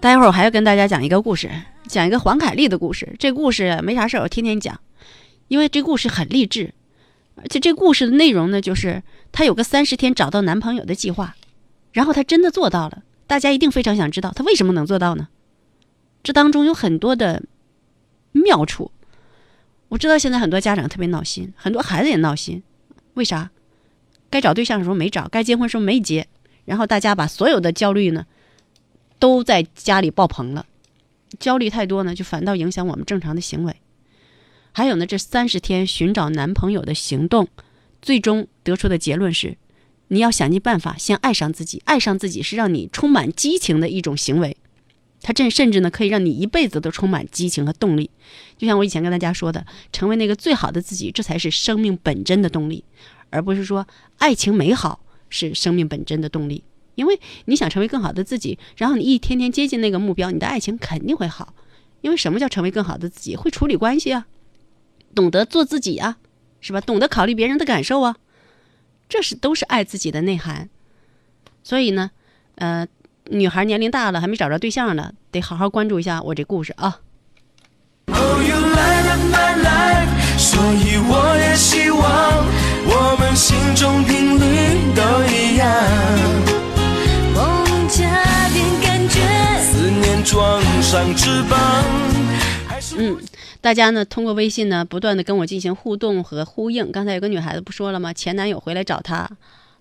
[0.00, 1.48] 待会儿我还要跟大家讲一个故事，
[1.86, 3.14] 讲一个黄凯丽的故事。
[3.16, 4.80] 这故事没啥事儿，我天天讲，
[5.46, 6.74] 因为这故事很励志，
[7.36, 11.36] 而且这故事的内容呢，就是她有个三十天找到男朋友的计划，
[11.92, 13.04] 然后她真的做到了。
[13.28, 15.28] 大家一定非常想知道她为什么能做到呢？
[16.24, 17.44] 这当中有很多的
[18.32, 18.90] 妙处。
[19.90, 22.64] 我知道现在很多家长特别闹心，很多孩子也闹心，
[23.14, 23.50] 为啥？
[24.30, 26.26] 该找对象的时候没找，该结婚的时候没结，
[26.64, 28.26] 然后大家把所有的焦虑呢，
[29.18, 30.66] 都在家里爆棚了。
[31.38, 33.76] 焦虑太多呢，就反倒影响我们正常的行为。
[34.72, 37.48] 还有呢，这三十天寻找男朋友的行动，
[38.00, 39.56] 最终得出的结论是，
[40.08, 41.82] 你要想尽办法先爱上自己。
[41.84, 44.56] 爱上自己是让你充满激情的一种行为，
[45.22, 48.10] 它甚甚至呢可以让你一辈子都充满激情和动力。
[48.56, 52.84] 就像我以前跟大家说的，成为那个最好的自己，这才是生命本真的动力，
[53.30, 53.86] 而不是说
[54.18, 56.64] 爱情美好是生命本真的动力。
[56.96, 61.54] 因为你想成为更好的自己，然后你一天天接近那个目标，你的爱情肯定会好。
[62.02, 63.36] 因为什么叫成为更好的自己？
[63.36, 64.26] 会处理关系啊，
[65.14, 66.18] 懂得做自己啊，
[66.60, 66.80] 是吧？
[66.80, 68.16] 懂得考虑别人的感受啊，
[69.08, 70.68] 这是都是爱自己的内涵。
[71.62, 72.10] 所以呢，
[72.56, 72.86] 呃，
[73.30, 77.00] 女孩年龄大了还没找着对象呢，得好好关注一下我这故事啊。
[78.08, 82.46] You light up my life，所以我也希望
[83.12, 85.66] 我们心中频率都一样。
[87.34, 89.18] 梦加点感觉，
[89.64, 91.58] 思念装上翅膀，
[92.68, 93.18] 还是嗯，
[93.60, 96.92] 大家呢通过微信呢不断的跟我进行互动和呼应。
[96.92, 98.12] 刚才有个女孩子不说了吗？
[98.12, 99.28] 前男友回来找她，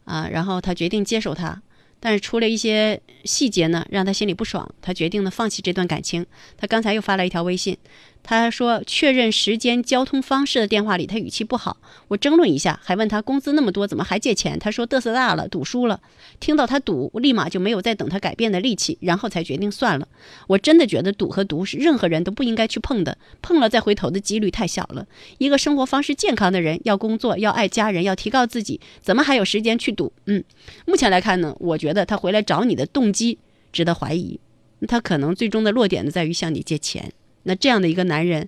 [0.05, 1.61] 啊，然后她决定接受他，
[1.99, 6.25] 但是出了一些细节呢，让她心里不爽，她决定呢放弃这段感情。
[6.57, 7.77] 她刚才又发了一条微信，
[8.21, 11.77] 他说确认时间、交通方式的电话里，他语气不好。
[12.09, 14.59] 我争论一下，还问他工资那么多，怎么还借钱？
[14.59, 15.99] 他说嘚瑟大了，赌输了。
[16.39, 20.07] 听到他赌，我立马就没有再等他改变的力气，然后才决定算了。
[20.45, 25.07] 我真的觉得赌和毒是任何人都不应该去碰的，碰了再回头的几率太小了。
[25.39, 30.13] 一个生活方式健康的人，要工作，要爱家人，要提高自己，怎么还有时间去赌？
[30.25, 30.43] 嗯，
[30.85, 33.39] 目前来看呢，我觉得他回来找你的动机
[33.73, 34.39] 值得怀疑，
[34.87, 37.11] 他可能最终的落点呢在于向你借钱。
[37.49, 38.47] 那这样的一个男人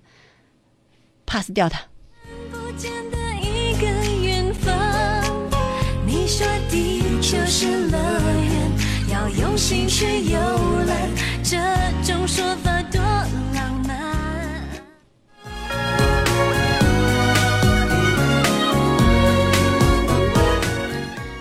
[1.26, 1.80] ，pass 掉他。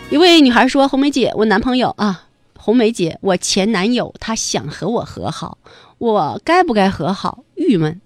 [0.09, 2.23] 一位女孩说：“红梅姐，我男朋友啊，
[2.57, 5.59] 红梅姐，我前男友他想和我和好，
[5.99, 7.43] 我该不该和好？
[7.61, 8.01] 郁闷，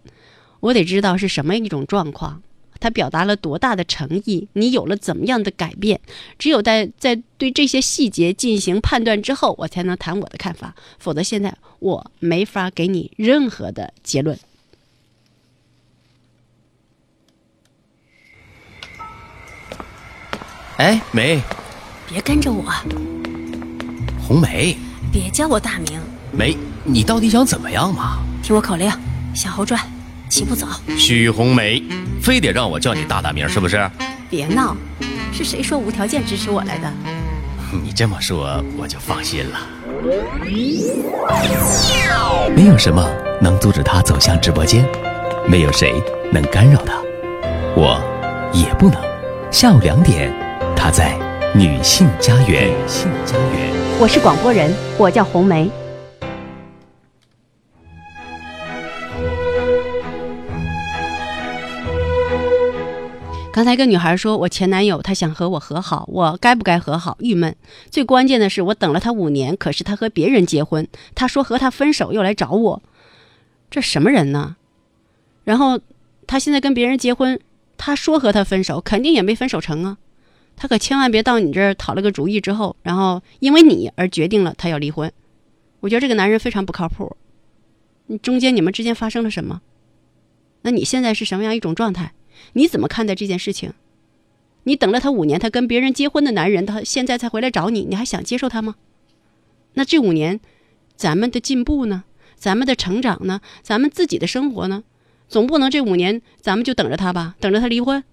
[0.59, 2.41] 我得知道是什么一种状况，
[2.79, 5.99] 他表达了多大的诚意，你有了怎么样的改变？
[6.37, 14.37] 只有在在对这些细节进行判断之后，我才能谈我的看法，否则现在我没法给你任何的结论。”
[20.77, 21.41] 哎，梅，
[22.05, 22.69] 别跟着我，
[24.27, 24.75] 红梅，
[25.09, 25.97] 别叫我大名，
[26.33, 28.21] 梅，你到底想怎么样嘛？
[28.43, 28.91] 听我口令：
[29.35, 29.79] 向后转，
[30.29, 30.65] 齐步走。
[30.97, 31.83] 许红梅，
[32.21, 33.89] 非得让我叫你大大名是不是？
[34.29, 34.75] 别闹，
[35.33, 36.91] 是谁说无条件支持我来的？
[37.83, 39.59] 你这么说我就放心了。
[42.55, 43.05] 没有什么
[43.41, 44.87] 能阻止他走向直播间，
[45.45, 45.93] 没有谁
[46.31, 46.93] 能干扰他，
[47.75, 48.01] 我
[48.53, 48.97] 也不能。
[49.51, 50.33] 下午两点，
[50.75, 51.17] 他在
[51.53, 52.69] 女性家园。
[52.69, 53.73] 女性家园。
[53.99, 55.69] 我是广播人，我叫红梅。
[63.55, 67.15] 刚才跟女孩说，我前男友他想和我和好，我该不该和好？
[67.21, 67.55] 郁闷。
[67.89, 72.83] 最关键的是，我等了他五年，可是他和别人结婚，他说和他分手，又来找我，
[73.71, 74.57] 这什么人呢？
[75.45, 75.79] 然后
[76.27, 77.39] 他现在跟别人结婚，
[77.77, 79.97] 他说和他分手，肯定也没分手成啊。
[80.57, 85.09] 他可千万别到你这儿讨了个主意之后，然后因为你而决定了他要离婚。
[85.79, 87.15] 我觉得这个男人非常不靠谱。
[88.07, 89.61] 你中间你们之间发生了什么？
[90.63, 92.11] 那你现在是什么样一种状态？
[92.53, 93.73] 你怎么看待这件事情？
[94.63, 98.75] 你等了他五年，他跟别人结婚的男人，他现在才回来找你，你还想接受他吗？
[99.73, 100.39] 那这五年，
[100.95, 102.05] 咱们的进步呢？
[102.35, 103.41] 咱们的成长呢？
[103.61, 104.83] 咱们自己的生活呢？
[105.27, 107.35] 总不能这五年咱们就等着他吧？
[107.39, 108.03] 等着他离婚？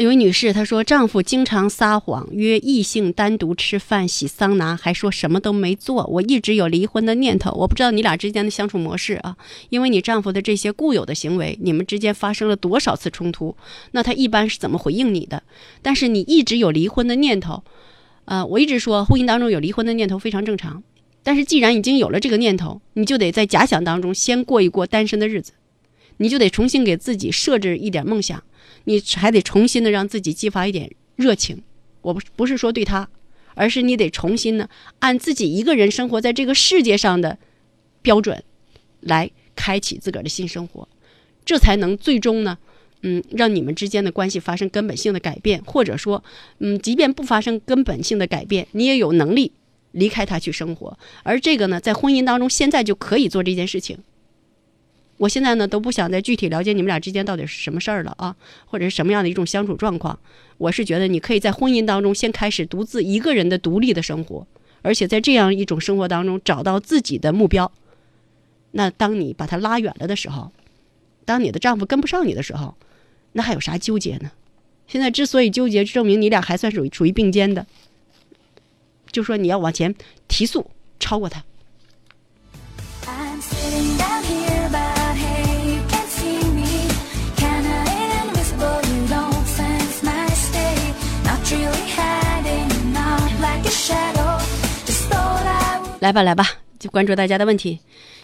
[0.00, 6.06] 有位女士她说，丈夫经常撒谎，约异性单独吃饭、洗桑拿，还说什么都没做。
[6.06, 9.36] 我一直有离婚的念头，我不知道你俩之间的相处模式啊，
[9.68, 13.54] 因为你丈夫的这些固有的行为，你们之间发生了多少次冲突？
[13.90, 15.42] 那他一般是怎么回应你的？
[15.82, 17.62] 但是你一直有离婚的念头，
[18.24, 20.82] 呃，我一直说婚姻当中有离婚的念头非常正常，
[21.22, 25.52] 但是既然已经有了这个念头，你就得在假想当中先过一过单身的日子，
[26.16, 28.42] 你就得重新给自己设置一点梦想。
[28.84, 31.62] 你还得重新的让自己激发一点热情，
[32.02, 33.08] 我不不是说对他，
[33.54, 34.68] 而是你得重新呢
[35.00, 37.38] 按自己一个人生活在这个世界上的
[38.02, 38.42] 标准，
[39.00, 40.88] 来开启自个儿的新生活，
[41.44, 42.58] 这才能最终呢，
[43.02, 46.24] 嗯，让你们之间的关系发生根本性的改变，或者说，
[46.58, 49.52] 嗯，即便不发生根本性的改变，你也有能力
[49.92, 53.98] 离开他去生活，而这个呢，在婚姻当中现在就可以做这件事情。
[55.20, 60.18] 我现在呢都不想再具体了解你们俩之间到底是什么事儿了啊，或者是什么样的一种相处状况。
[60.56, 64.46] 我是觉得你可以在婚姻当中先开始独自一个人的独立的生活，
[64.80, 67.70] 而且在这样一种生活当中找到自己的目标。
[68.70, 70.52] 那当你把他拉远了的时候，
[71.26, 72.74] 当你的丈夫跟不上你的时候，
[73.32, 74.30] 那还有啥纠结呢？
[74.86, 77.66] 现在之所以纠结，证明你俩还算属于处于并肩的。
[79.12, 79.94] 就说你要往前
[80.28, 81.44] 提速，超过他。
[96.00, 96.46] 来吧，来吧，
[96.78, 97.78] 就关注大家的问题。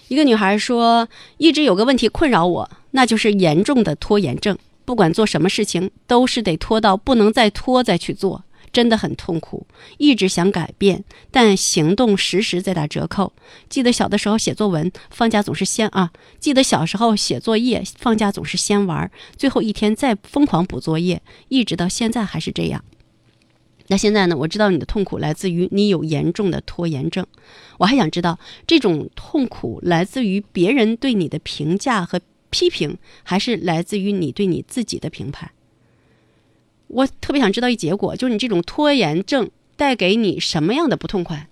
[0.09, 4.57] 一个女孩说，一直有个问题困扰我，那就是严重的拖延症。
[4.87, 9.67] 不管做什么事情，都是得拖到不能再拖再去做，真的很痛苦。
[9.99, 13.35] 一直想改变，但行动时时在打折扣。
[13.69, 16.09] 记得小的时候写作文，放假总是先啊；
[16.39, 22.83] 记得小时候写作业，放假总是先玩，最后一天再疯狂补作业，一直到现在还是这样。
[23.89, 24.37] 那现在呢？
[24.37, 27.25] 我知道你的痛苦来自于你有严重的拖延症，
[27.79, 32.21] 我还想知道这种痛苦来自于别人对你的评价和
[32.51, 35.53] 批评，还是来自于你对你自己的评判？
[36.89, 41.49] 我特别想知道一结果，就是你这种拖延症带给你什么样的不痛快？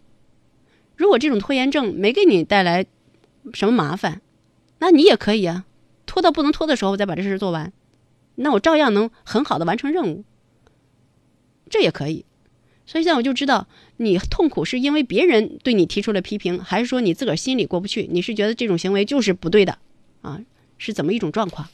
[0.97, 2.87] 如果这种拖延症没给你带来
[3.53, 4.21] 什么麻烦，
[4.79, 5.65] 那你也可以啊，
[6.05, 7.73] 拖到不能拖的时候再把这事做完，
[8.35, 10.25] 那我照样能很好的完成任务。
[11.71, 12.25] 这也可以。
[12.87, 18.09] 所以现在我就知道，你痛苦是因为别人对你提出了批评，还是说你自个儿心里过不去？
[18.11, 19.79] 你是觉得这种行为就是不对的，
[20.23, 20.41] 啊，
[20.77, 21.69] 是怎么一种状况.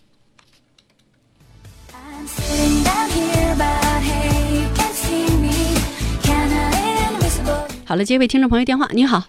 [7.85, 9.27] 好了，接一位听众朋友电话，你好，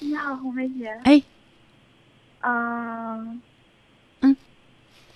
[0.00, 0.88] 你好，红梅姐。
[1.04, 1.22] 哎，
[2.40, 3.40] 嗯、
[4.20, 4.36] 嗯，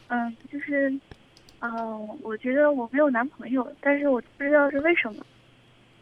[0.08, 0.98] 嗯，就是，
[1.74, 5.24] 嗯、我觉得我没有男朋友，但是我不知道是为什么。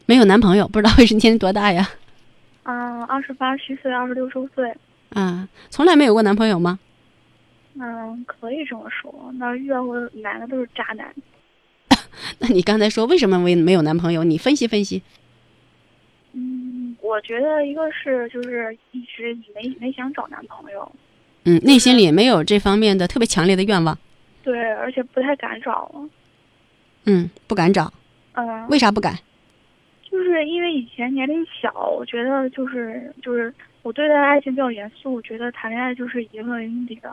[0.05, 1.89] 没有男朋友，不知道为什么今 年多大呀？
[2.63, 4.71] 嗯、二十八虚岁，二十六周岁。
[5.09, 6.79] 啊，从来没有过男朋友吗？
[7.79, 9.31] 嗯，可以这么说。
[9.37, 11.13] 那遇到过的男的都是渣男。
[12.39, 14.23] 那你刚才说为什么没没有男朋友？
[14.23, 15.01] 你分析分析。
[16.33, 20.91] 嗯，我觉得一个是就是一直没没想找男朋友，
[21.45, 23.97] 嗯，内心里没有这方面的特别强烈的愿望。
[24.45, 25.91] 对，而且不太敢找。
[27.05, 27.91] 嗯，不敢找，
[28.33, 29.17] 嗯，为啥不敢？
[30.09, 37.09] 就是因为以前年龄小，我觉得就是就是我对待爱情比较严肃，我觉得谈恋爱就是以结婚为目的的。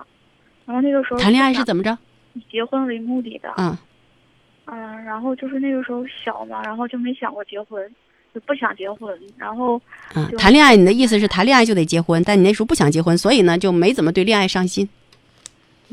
[0.67, 1.97] 然后那个时候谈恋爱是怎么着？
[2.35, 3.53] 以结婚为目的的。
[3.57, 3.77] 嗯，
[4.67, 7.91] 嗯，然后就是那个时候小嘛，然后就没想过结婚，
[8.35, 9.19] 就不想结婚。
[9.39, 9.81] 然后
[10.39, 14.89] 谈恋爱，你的意思是谈恋爱就得结婚，但你那时候不想结婚，所以呢就没怎么对恋爱上心。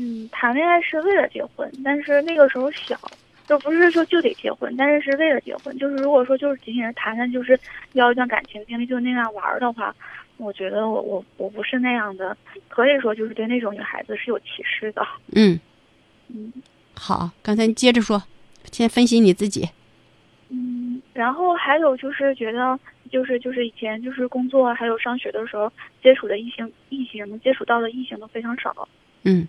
[0.02, 2.98] 嗯，谈恋爱是为了结婚，但是那个时候小，
[3.46, 5.76] 就不是说就得结婚，但是是为了结婚。
[5.76, 7.58] 就是如果说就是仅仅是谈谈，就是
[7.92, 9.94] 要一段感情经历就那样玩的话，
[10.38, 12.34] 我觉得我我我不是那样的，
[12.68, 15.06] 可以说就是对那种女孩子是有歧视的。
[15.36, 15.60] 嗯，
[16.28, 16.50] 嗯
[16.94, 18.22] 好，刚才接着说，
[18.72, 19.68] 先分析你自己。
[20.48, 25.70] 嗯，然后还有就是觉得就是就是以前就是工作还有上学的时候
[26.02, 28.88] 接触的异性异性能接触到的异性都非常少，
[29.24, 29.46] 嗯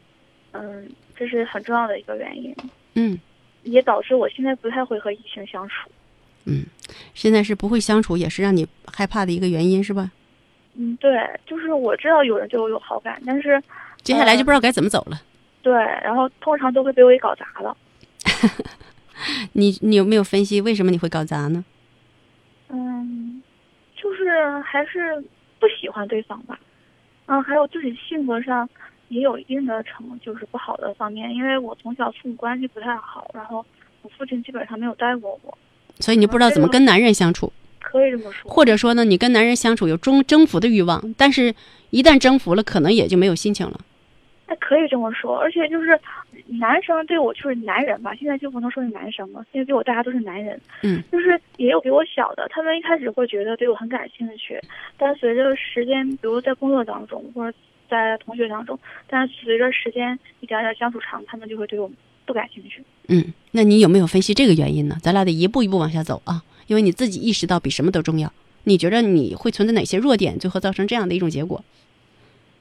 [0.52, 2.56] 嗯，这是很重要的一个原因。
[2.96, 3.20] 嗯
[3.64, 5.90] 也导致我现在不太会和异性相处。
[6.46, 6.66] 嗯，
[7.14, 10.12] 现在是不会相处，也是让你害怕的一个原因，是吧？
[10.76, 11.12] 嗯，对，
[11.46, 13.62] 就是我知道有人对我有好感，但是
[14.02, 15.22] 接下来就不知道该怎么走了。
[15.62, 17.78] 对，然后通常都会被我给搞砸了。
[19.54, 21.64] 你你有没有分析为什么你会搞砸呢？
[22.70, 23.44] 嗯，
[23.96, 25.24] 就是还是
[25.60, 26.60] 不喜欢对方吧。
[27.28, 28.68] 嗯，还有自己性格上
[29.12, 33.64] 也有一定的成就是不好的方面，因为我从小父母关系不太好，然后
[34.02, 35.58] 我父亲基本上没有带过我，
[36.00, 38.50] 所以你不知道怎么跟男人相处，可以这么说。
[38.50, 41.54] 或者说呢，你跟男人相处有征征服的欲望，但是
[41.90, 43.78] 一旦征服了，可能也就没有心情了。
[44.46, 46.00] 哎，可以这么说，而且就是
[46.48, 50.60] 男生对我就是男人吧，现在就不能说是男生了，现在对我大家都是男人。
[50.84, 54.58] 嗯，就是也有比我小的，他们一开始会觉得对我很感兴趣，
[54.98, 57.58] 但随着时间，比如在工作当中或者
[57.92, 62.82] 在同学当中，但是随着时间一点点相处长，他们就会对我们不感兴趣。
[63.10, 64.98] 嗯，那你有没有分析这个原因呢？
[65.04, 68.32] 咱俩得一步一步往下走啊，因为你自己意识到比什么都重要。
[68.64, 71.64] 你觉得你会存在哪些弱点，最后造成这样的一种结果？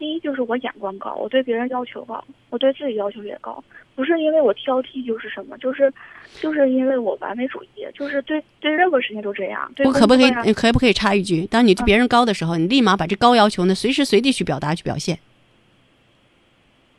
[0.01, 3.63] 第一就是我眼光高，我对别人要求高，我对自己要求也高，
[3.95, 5.93] 不是因为我挑剔就是什么，就是
[6.41, 9.71] 就是因为我完美主义，就是对对任何事情都这样。
[9.77, 11.47] 对我可不可以可不可以插一句？
[11.47, 15.19] 当你对别人高的时候，你立马把这高要求呢，随时随地去表达去表现。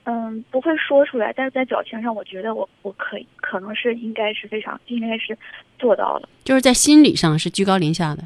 [0.04, 5.38] 嗯，不会说出来，但是在表情上，我觉得我我可以，可能是应该是非常应该是
[5.80, 6.30] 做到了。
[6.44, 8.24] 就是在心理上是居高临下的。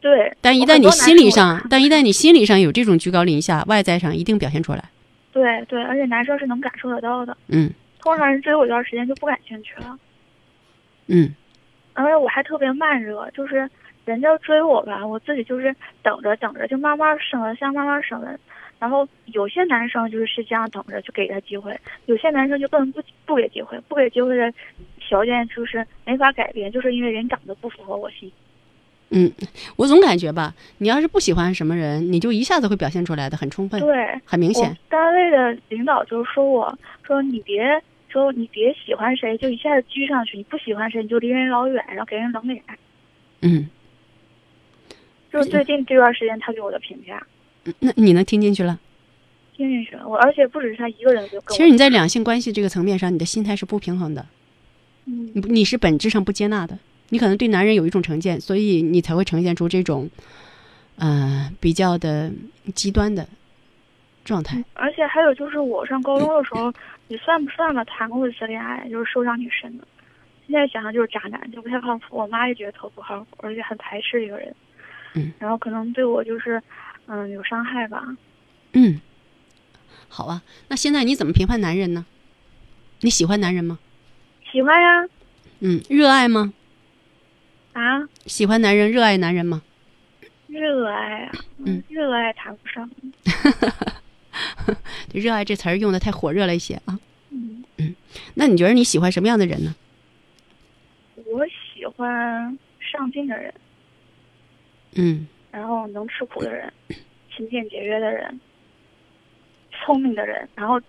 [0.00, 4.84] 对，但一旦你心理上，但一旦你心理上有这种居高临下，外在上一定表现出来。
[5.32, 7.36] 对对，而且男生是能感受得到的。
[7.48, 7.70] 嗯
[8.00, 9.98] 通常人追我一段时间就不感兴趣了，
[11.08, 11.34] 嗯
[11.94, 13.68] 而且我还特别慢热，就是
[14.04, 18.38] 人家追我吧，我自己就是等着等着，就慢慢升温，像慢慢升温。
[18.78, 21.74] 然后有些男生就是是这样等着，就给他机会；
[22.06, 24.54] 有些男生就根本不不给机会，不给机会的
[25.00, 28.30] 条件就是没法改变，就是因为人长得不符合我心。
[29.10, 29.32] 嗯，
[29.76, 34.76] 我总感觉吧，你要是不喜欢什么人，你就一下子会表现出来的很充分，对，很明显。
[34.88, 37.62] 单位的领导就说我说你别
[38.08, 42.62] 说你别喜欢谁就一下子居上去，你不喜欢谁你就离人老远，然后给人冷脸。
[43.40, 43.68] 嗯，
[45.32, 47.26] 就是最近这段时间他给我的评价，
[47.78, 48.78] 那你能听进去了？
[49.56, 50.06] 听进去了。
[50.06, 51.40] 我而且不只是他一个人就。
[51.48, 54.26] 其实你在两性关系这个层面上，你的心态是不平衡的，
[55.06, 56.78] 嗯你不你是本质上不接纳的，
[57.10, 60.10] 你可能对男人有一种成见，所以你才会呈现出这种，
[60.96, 62.30] 呃，比较的
[62.74, 63.26] 极端的
[64.24, 64.62] 状态。
[64.74, 66.72] 而且还有就是我上高中的时候，
[67.08, 69.86] 你算不算吧，谈过一次恋爱，就是受伤挺深的。
[70.46, 72.16] 现在想想就是渣男，就不太靠谱。
[72.16, 74.54] 我妈也觉得特不靠谱，而且很排斥一个人。
[75.14, 75.32] 嗯。
[75.38, 76.62] 然后可能对我就是，
[77.06, 78.02] 嗯，有伤害吧。
[78.72, 79.00] 嗯，
[80.08, 80.42] 好啊。
[80.68, 82.04] 那现在你怎么评判男人呢？
[83.00, 83.78] 你喜欢男人吗？
[84.50, 85.08] 喜欢呀。
[85.60, 86.52] 嗯，热爱吗？
[87.78, 88.08] 啊？
[88.26, 89.62] 喜欢男人，热爱男人吗？
[90.48, 91.32] 热爱啊。
[91.64, 91.82] 嗯。
[91.88, 92.90] 热爱谈不上。
[95.12, 96.98] 热爱这词儿用的太火热了一些啊。
[97.30, 97.62] 嗯。
[97.78, 97.94] 嗯，
[98.34, 99.74] 那你觉得你喜欢什么样的人呢？
[101.26, 103.52] 我喜欢上进的人，
[104.94, 106.72] 嗯然后能吃苦的人，
[107.36, 108.40] 勤俭节约的人，
[109.70, 110.48] 聪明的人。
[110.54, 110.80] 然后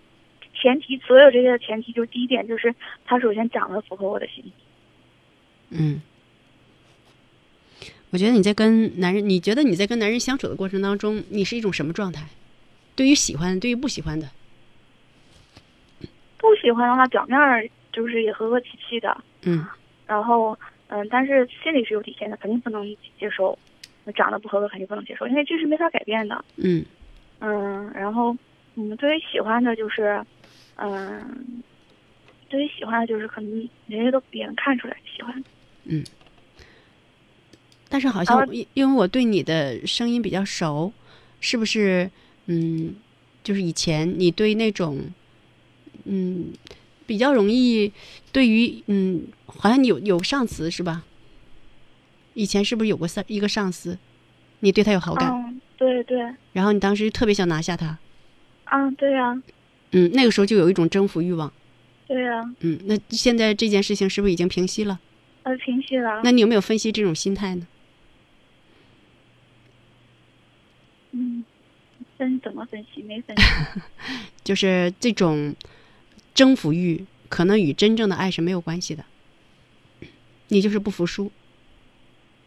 [0.54, 2.74] 前提，所有这些的前提，就第一点就是
[3.04, 4.52] 他首先长得符合我的心。
[5.70, 6.00] 嗯。
[8.10, 12.26] 我觉得你在跟男人，你觉得你在跟男人相处的过程当中，你是一种什么状态？
[12.96, 14.28] 对于喜欢，对于不喜欢的，
[16.36, 19.64] 不喜欢的话，表面儿就是也和和气气的，嗯
[20.06, 20.58] 然后
[20.88, 22.84] 嗯，但是心里是有底线的，肯定不能
[23.18, 23.58] 接受。
[24.16, 26.44] 长得不合格肯定不能接受，因为这是没法改变的。
[26.56, 26.84] 嗯
[27.38, 28.36] 嗯，然后
[28.74, 30.20] 嗯，对于喜欢的，就是
[30.76, 31.62] 嗯，
[32.48, 35.44] 对于喜欢的，就是可能人家都也能看出来喜欢。
[35.84, 36.02] 嗯。
[37.90, 40.90] 但是好像因因为我对你的声音比较熟，
[41.40, 42.10] 是不是？
[42.46, 42.94] 嗯，
[43.44, 45.10] 就是以前你对那种，
[46.04, 46.52] 嗯，
[47.06, 47.92] 比较容易
[48.32, 51.04] 对于嗯，好像你有有上司是吧？
[52.34, 53.98] 以前是不是有过上一个上司，
[54.60, 55.30] 你对他有好感？
[55.30, 56.34] 嗯，对对。
[56.52, 57.98] 然后你当时特别想拿下他。
[58.64, 59.40] 啊，对呀、
[59.90, 61.52] 嗯，那个时候就有一种征服欲望。
[62.06, 64.98] 对呀、嗯，那现在这件事情是不是已经平息了？
[65.42, 66.20] 呃，平息了。
[66.22, 67.66] 那你有没有分析这种心态呢？
[71.12, 71.44] 嗯，
[72.20, 73.02] 分怎么分析？
[73.02, 73.42] 没分析。
[74.44, 75.54] 就是这种
[76.34, 79.02] 征服欲，可能与真正的爱是没有关系的。
[80.48, 81.32] 你就是不服输。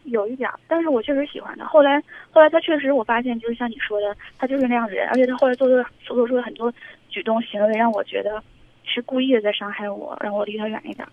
[0.04, 1.64] 有一点儿，但是我确实喜欢他。
[1.64, 2.00] 后来，
[2.30, 6.72] 后来他确实，我发现就是像你说的，他就是那样的人，而且他后来做出做出了很多
[7.08, 8.40] 举动行为，让我觉得
[8.84, 11.08] 是故意的在伤害我，让我离他远一点。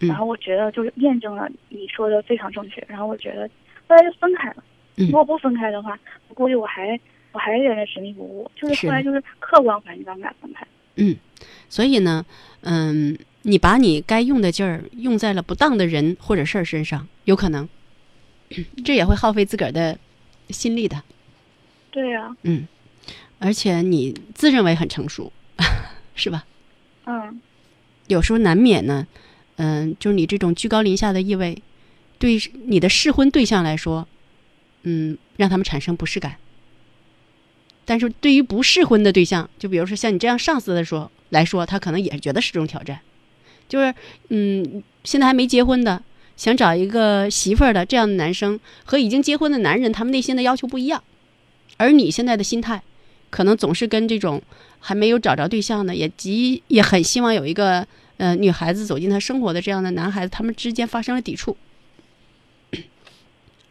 [0.00, 2.84] 嗯、然后我觉得就是验证了你说的非常正确。
[2.88, 3.48] 然后我觉得
[3.86, 4.64] 后来就分开了。
[4.96, 5.96] 嗯、如果不分开的话，
[6.28, 6.98] 我估计我还
[7.32, 8.50] 我还是觉得执迷不悟。
[8.54, 10.66] 就是后来就是客观环境咱们俩分开。
[10.96, 11.16] 嗯，
[11.68, 12.24] 所以呢，
[12.60, 17.68] 嗯，你把你该用的劲儿用在了不当的人或者事儿身上，有可能。
[18.84, 19.98] 这也会耗费自个儿的
[20.50, 21.02] 心力的。
[21.90, 22.68] 对呀、嗯，
[23.38, 25.32] 而且你自认为很成熟，
[26.14, 26.44] 是吧？
[27.06, 27.40] 嗯，
[28.08, 29.06] 有时候难免呢，
[29.56, 31.62] 嗯、就是你这种居高临下的意味，
[32.18, 34.06] 对你的适婚对象来说，
[34.82, 36.36] 嗯，让他们产生不适感。
[37.84, 43.00] 但是对于不适婚的对象，就比如说像你这样上司的说来说，他可能也觉得是种挑战。
[43.68, 43.94] 就是，
[44.28, 46.02] 嗯，现在还没结婚的。
[46.34, 51.02] 想找一个媳妇儿的这样的男生和已经结婚的男人，他们内心的要求不一样。
[51.76, 52.82] 而你现在的心态，
[53.30, 54.42] 可能总是跟这种
[54.80, 61.56] 还没有找着对象的，也极也很希望有一个呃女孩子走进他生活的这样的男孩子，他们之间发生了抵触。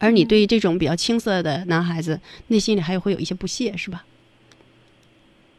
[0.02, 4.04] 而你对这种比较青涩的男孩子，内心里还有会有一些不屑，是吧？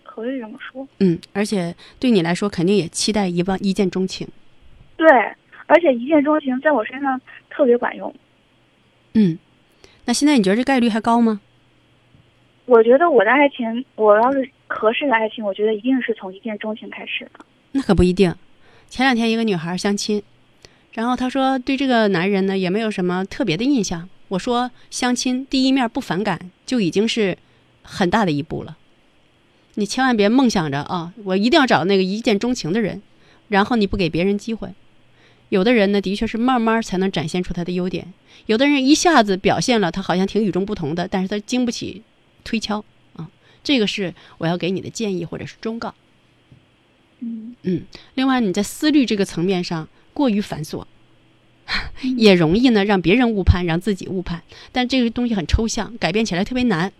[0.03, 0.87] 可以这么说。
[0.99, 4.27] 嗯，而且对你来说，肯定也期待一望一见钟情。
[4.97, 5.07] 对。
[5.65, 7.19] 而且一见钟情在我身上
[7.49, 8.13] 特别管用。
[9.13, 9.39] 嗯，
[10.05, 11.39] 那现在你觉得这概率还高吗？
[12.65, 17.45] 我觉得我的爱情，我要是合适的爱情，我觉得一定是从一见钟情开始的。
[17.71, 18.35] 那可不一定。
[18.87, 20.21] 前两天一个女孩相亲，
[20.91, 27.37] 然后她说对这个男人呢也没有什么特别的印象，我说相亲第一面不反感就已经是
[27.83, 28.77] 很大的一步了。
[29.75, 33.01] 你千万别梦想着啊，我一定要找那个一见钟情的人，
[33.49, 34.69] 然后你不给别人机会。
[35.49, 38.05] 有的人呢，的确是慢慢才能展现出他的优点；
[38.47, 42.01] 有的人一下子表现了他好像挺与众不同的，但是他经不起
[42.43, 42.83] 推敲
[43.15, 43.29] 啊。
[43.63, 45.93] 这个是我要给你的建议或者是忠告。
[47.19, 47.83] 嗯嗯，
[48.15, 50.83] 另外你在思虑这个层面上过于繁琐，
[52.17, 54.41] 也容易呢让别人误判，让自己误判。
[54.71, 56.91] 但这个东西很抽象，改变起来特别难，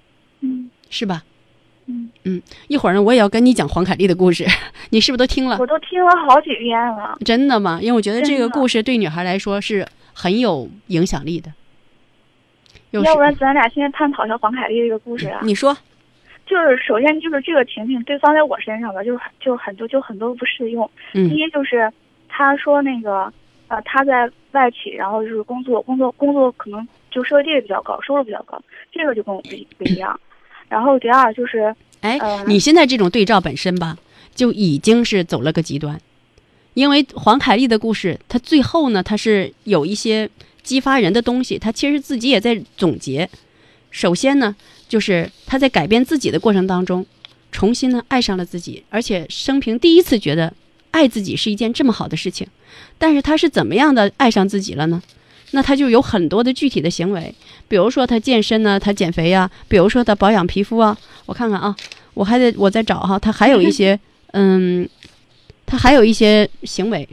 [0.42, 1.24] 嗯是吧？
[1.86, 4.46] 嗯嗯，一会儿呢我也要跟你讲黄凯丽的故事，
[4.92, 5.58] 你是不是都听了？
[5.60, 7.18] 我都听了好几遍了。
[7.26, 7.80] 真的吗？
[7.82, 11.52] 因为我觉得这个故事对女孩来说是很有影响力的。
[12.92, 15.40] 要不然咱俩现在探讨一下黄凯丽这个故事啊？
[15.42, 15.76] 你说，
[16.46, 20.90] 就是首先就是这个情景对放在我身上吧，就是很就很多就很多不适用。
[21.14, 21.92] 嗯第一就是
[22.30, 23.34] 他说那个
[23.68, 28.62] 呃他在外企，然后就是工作工作工作可能就社会地位比较高，收入比较高，
[28.92, 30.20] 这个就跟我不一不一样。
[30.70, 33.98] 然后第二就是哎，呃你现在这种对照本身吧，
[34.34, 36.00] 就已经是走了个极端，
[36.74, 40.30] 因为黄凯丽的故事，她最后呢，她是有一些
[40.62, 43.30] 激发人的东西，她其实自己也在总结。
[43.92, 44.56] 首先呢，
[44.88, 47.06] 就是她在改变自己的过程当中，
[47.52, 50.52] 重新呢爱上了自己，而且生平第一次觉得
[50.92, 52.48] 爱自己是一件这么好的事情。
[52.98, 55.02] 但是他是怎么样的爱上自己了呢？
[55.52, 57.34] 那他就有很多的具体的行为，
[57.68, 60.98] 比如说他健身呢，他减肥呀、比如说他保养皮肤啊。
[61.26, 61.76] 我看看啊，
[62.16, 63.98] 我还得我再找哈，他还有一些
[64.34, 64.88] 嗯，
[65.66, 67.08] 他还有一些行为，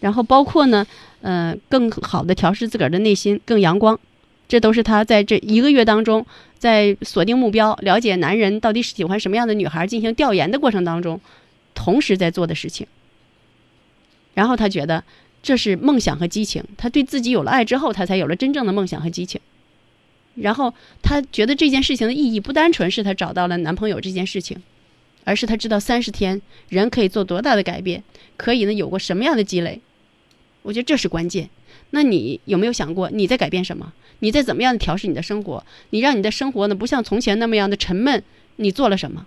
[0.00, 0.86] 然后包括呢，
[1.22, 3.98] 呃，更好的调试自个儿的内心，更阳光。
[4.46, 6.24] 这都是他在这一个月当中，
[6.58, 11.18] 在锁定目标、了解男人到底喜欢什么样的女孩进行调研的过程当中，
[11.74, 12.86] 同时在做的事情。
[14.34, 15.02] 然后他觉得
[15.42, 19.40] 这是梦想和激情，他对自己有了爱之后，他才有了真正的梦想和激情。
[20.34, 24.60] 然后他觉得这件事情的意义不单纯是他找到了男朋友这件事情，
[25.22, 28.02] 而是他知道三十天人可以做多大的改变，
[28.36, 29.80] 可以呢有过什么样的积累。
[30.62, 31.48] 我觉得这是关键。
[31.90, 33.92] 那你有没有想过你在改变什么？
[34.18, 35.64] 你在怎么样的调试你的生活？
[35.90, 38.22] 你让你的生活呢不像从前那么样的沉闷？
[38.56, 39.26] 你做了什么？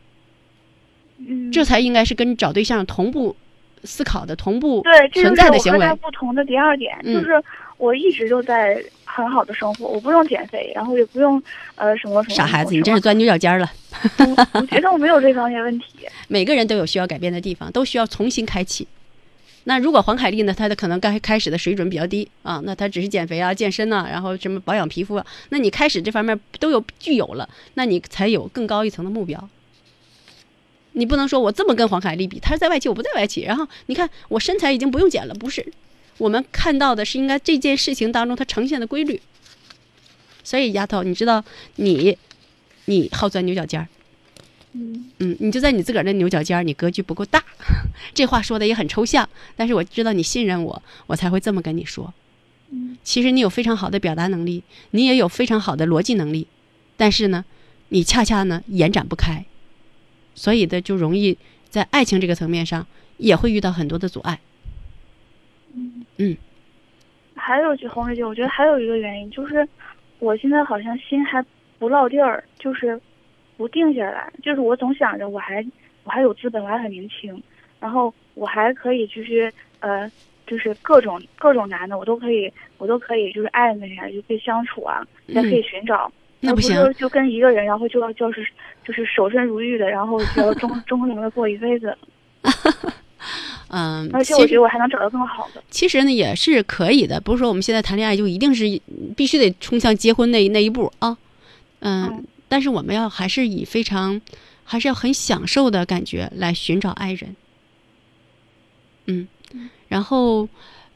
[1.19, 3.35] 嗯这才应该是跟找对象同步
[3.83, 5.79] 思考的、同步对，存在的行为。
[5.79, 7.41] 他不同的第二点，嗯就是
[7.77, 11.41] 我一直就在很好的生活，我不用减肥，然后也不用
[11.75, 12.35] 呃什么什么。
[12.35, 13.71] 傻孩子，你真是钻牛角尖儿了。
[14.53, 15.85] 我觉得我没有这方面问题。
[16.27, 18.87] 每个人都有需要改变的地方，都需要重新开启。
[19.63, 29.49] 那如果黄凯丽呢，她的可能刚开始的水准比较低啊，那她只是减肥啊、健身呐、然后什么保养皮肤啊，那你开始这方面都有具有了，那你才有更高一层的目标。
[30.97, 35.65] 你不能说我这么跟黄凯丽比，她是在外企，我不在外企，然后你看我身材已经不用减了，不是？
[36.17, 39.21] 我们看到的是应该这件事情当中它呈现的规律。
[40.43, 41.43] 所以丫头，你知道
[41.75, 42.17] 你
[42.85, 43.87] 你好钻牛角尖儿，
[44.73, 47.43] 嗯嗯，你就在你自个儿的牛角尖儿，你格局不够大。
[48.15, 52.13] 这话说的也很抽象，但是我知道你信任我，我才会这么跟你说。
[52.69, 56.47] 嗯其实你有非常好的表达能力，你也有非常好的逻辑能力，
[56.97, 57.45] 但是呢，
[57.89, 59.45] 你恰恰呢延展不开，
[60.37, 62.85] 所以的就容易在爱情这个层面上
[63.17, 64.39] 也会遇到很多的阻碍。
[65.73, 66.37] 嗯嗯，
[67.35, 69.67] 还有就红瑞姐，我觉得还有一个原因就是，
[70.19, 71.43] 我现在好像心还
[71.79, 72.99] 不落地儿，就是
[73.57, 75.65] 不定下来，就是我总想着我还
[76.03, 77.43] 我还有资本，我还很年轻，
[77.79, 80.09] 然后我还可以就是呃。
[80.47, 86.09] 就是各种各种男的，我都可以，我都可以，就是暧昧啊，就可以相处啊，也可以寻找。
[86.39, 88.47] 那不行是就跟一个人，然后就要就是
[88.85, 91.97] 就是守身如玉的，然后就要忠 忠诚的过一辈子。
[93.69, 95.61] 嗯，而且我觉得我还能找到更好的。
[95.69, 98.63] 其实呢也是可以的，不是说我们现在谈恋爱就一定是
[99.15, 101.17] 必须得冲向结婚那那一步啊。
[101.79, 104.21] 嗯，但是我们要还是以非常，
[104.63, 107.35] 还是要很享受的感觉来寻找爱人。
[109.07, 109.27] 嗯，
[109.89, 110.47] 然后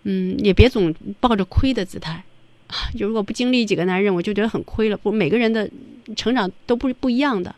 [0.04, 2.24] 嗯也别总抱着亏的姿态。
[2.72, 4.98] 啊如果不经历几个男人，我就觉得很亏了。
[4.98, 5.70] 不，每个人的
[6.16, 7.54] 成长都不不一样的。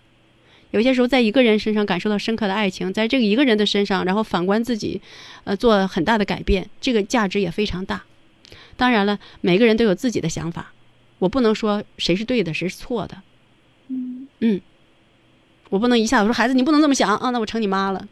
[0.72, 5.00] 有些时候，在一个人身上感受到深刻的爱情，在这个一个人的身上，然后反观自己，
[5.44, 8.04] 呃，做很大的改变，这个价值也非常大。
[8.76, 10.74] 当然了，每个人都有自己的想法，
[11.20, 13.22] 我不能说谁是对的，谁是错的。
[13.90, 14.60] 嗯嗯，
[15.70, 18.08] 我不能一下子说孩子你不能这么想啊，那我成你妈了。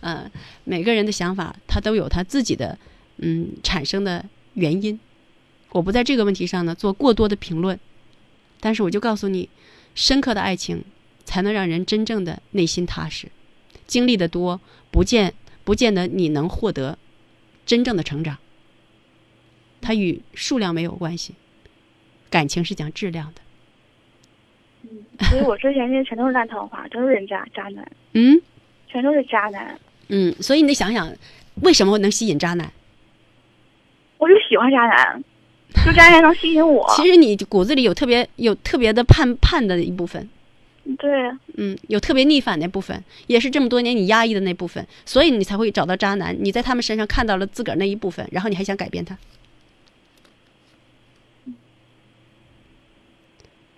[0.00, 0.28] 嗯、
[0.64, 2.76] 每个人的想法他都有他自己的
[3.18, 4.24] 嗯产生的
[4.54, 4.98] 原因，
[5.72, 7.78] 我不在这个问题上呢做过多的评论，
[8.60, 9.48] 但是我就告诉你，
[9.94, 10.84] 深刻的爱情
[11.24, 13.28] 才能让人真正的内心踏实。
[13.86, 14.60] 经历的多，
[14.90, 16.98] 不见不见得你能获得
[17.66, 18.38] 真正的成长。
[19.80, 21.34] 它与数量没有关系，
[22.28, 23.40] 感情是讲质量的。
[25.26, 28.40] 所以我之前那全都是烂桃花，都是人渣渣男，嗯
[28.88, 29.78] 全都是渣男。
[30.08, 31.12] 嗯，所以你得想想，
[31.62, 32.72] 为什么能吸引渣男？
[34.18, 35.24] 我就喜欢渣男，
[35.84, 36.86] 就渣男能吸引我。
[36.96, 40.28] 其实你骨子里有特别有特别的叛叛的一部分，
[40.98, 46.36] 对，嗯，有特别逆反那部分，也是这么多年你压抑的那部分，所以你才会找到渣男。
[46.38, 49.16] 你在他们身上看到了自个儿那一部分，然后你还想改变他。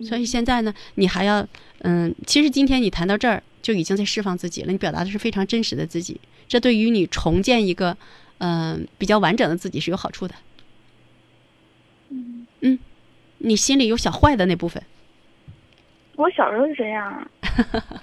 [0.00, 1.46] 所以现在呢，你还要，
[1.82, 7.96] 嗯，其实今天你谈到这儿就已经在释放自己了，你表达的是非常真实的自己，这对于你重建一个，
[8.38, 10.34] 嗯、比较完整的自己是有好处的。
[13.42, 14.82] 嗯，你心里有小坏的那部分，
[16.16, 17.30] 我小时候是这样啊。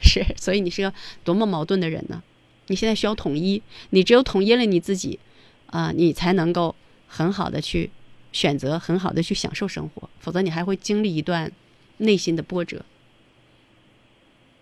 [0.00, 2.22] 是，所以你是个多么矛盾的人呢？
[2.68, 5.18] 你现在需要统一，你只有统一了你自己，
[5.66, 6.74] 啊、你才能够
[7.06, 7.90] 很好的去
[8.32, 11.50] 选择，很好的去享受生活，否则你还会经历一段
[11.98, 12.84] 内心的波折。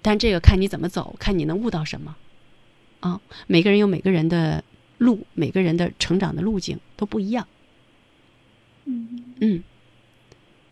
[0.02, 2.16] 但这个看你怎么走，看你能悟到什么。
[3.00, 4.62] 啊、每个人有每个人的
[4.98, 7.46] 路，每个人的成长的路径都不一样。
[8.84, 9.62] 嗯，嗯，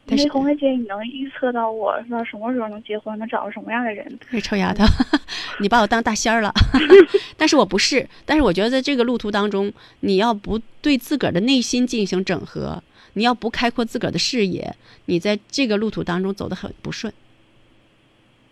[0.06, 4.18] 但是红梅姐，你能预测到我说什么时候能结婚，能找个什么样的人？
[4.30, 4.84] 这臭丫头，
[5.60, 6.52] 你把我当大仙儿了，
[7.38, 8.06] 但是我不是。
[8.26, 12.82] 但是我觉得在这个路途当中，你要不对自个儿的内心进行整合，
[13.14, 14.76] 你要不开阔自个儿的视野，
[15.06, 17.10] 你在这个路途当中走得很不顺。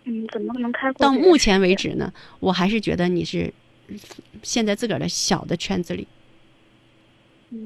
[0.05, 1.05] 嗯，怎么能开阔？
[1.05, 3.53] 到目前为，止呢，我还是觉得你是
[4.41, 6.07] 现在自个儿的小的圈子里，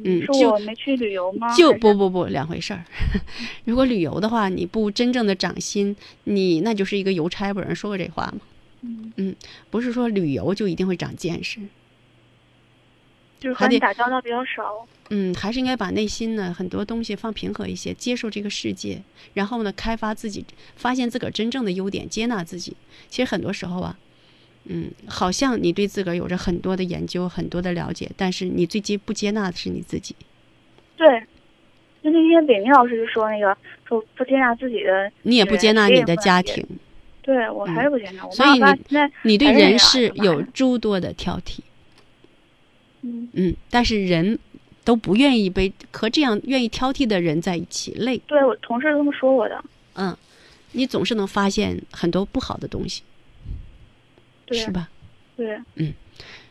[0.03, 1.55] 嗯是就我没去旅游吗？
[1.55, 2.83] 就不不不两回事儿。
[3.63, 7.53] 如果旅游的话，你不真正的长心，你那就是一个邮差。
[7.53, 8.39] 不有人说过这话吗？
[9.15, 9.35] 嗯
[9.71, 11.59] 不是说旅游就一定会长见识。
[13.39, 14.88] 就是和你打交道比较少。
[15.09, 19.01] 嗯，还是应该把内心呢很多东西放平和一些，接受这个世界，
[19.33, 20.43] 然后呢开发自己，
[20.75, 22.75] 发现自个儿真正的优点，接纳自己。
[23.09, 23.97] 其实很多时候啊，
[24.70, 30.15] 嗯，好像你对自个儿有着很多的研究，很多的了解，但是你最接不接纳的是你自己。
[30.95, 31.07] 对，
[32.03, 33.55] 就那天北明老师就说那个
[33.88, 36.65] 说不接纳自己的，你也不接纳你的家庭，
[37.22, 38.30] 对我还是不接纳。
[38.30, 41.59] 所以你妈妈现在你对人事是有诸多的挑剔。
[43.03, 44.38] 嗯嗯，但是人
[44.84, 48.18] 都不愿意被和这样愿意挑剔的人在一起累。
[48.28, 49.63] 对我同事都这么说我的。
[49.93, 50.18] 嗯，
[50.72, 53.03] 你总是能发现很多不好的东西，
[54.48, 54.89] 对是吧？
[55.36, 55.93] 对，嗯，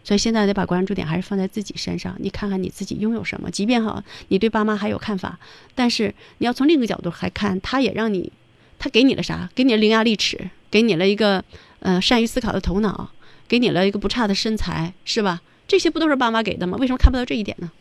[0.04, 3.50] 所以现在得把关注点还是放在自己身上，你看看你自己拥有什么。
[3.50, 5.38] 即便哈，你对爸妈还有看法，
[5.74, 8.30] 但是你要从另一个角度还看，他也让你，
[8.78, 9.50] 他给你了啥？
[9.56, 11.42] 给你了伶牙俐齿，给你了一个
[11.80, 13.10] 呃善于思考的头脑，
[13.48, 15.42] 给你了一个不差的身材，是吧？
[15.66, 16.76] 这些不都是爸妈给的吗？
[16.78, 17.72] 为什么看不到这一点呢？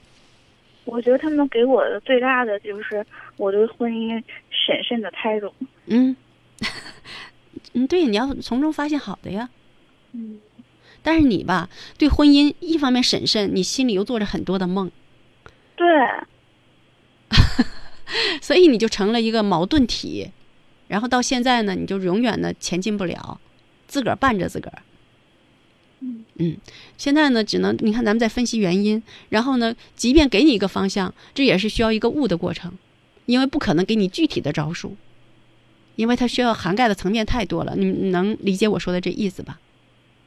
[0.86, 3.06] 我觉得他们给我的最大的就是
[3.38, 5.52] 我对婚姻审慎的态度。
[5.88, 6.16] 嗯，
[7.74, 9.50] 嗯，对，你要从中发现好的呀。
[10.18, 10.40] 嗯，
[11.04, 14.90] 但是你吧，对婚姻一方面审慎，你心里又做着很多的梦，
[15.76, 15.86] 对，
[18.42, 20.32] 所以你就成了一个矛盾体。
[20.88, 23.40] 然后到现在呢，你就永远的前进不了，
[23.88, 24.84] 自个儿绊着自个儿。
[26.38, 26.58] 嗯，
[26.98, 32.72] 现在呢，只能你看咱们在分析原因，然后呢，即便给你一个方向，这也是需要一个悟的过程，
[33.26, 34.96] 因为不可能给你具体的招数，
[35.96, 37.74] 因为它需要涵盖的层面太多了。
[37.76, 39.60] 你你能理解我说的这意思吧？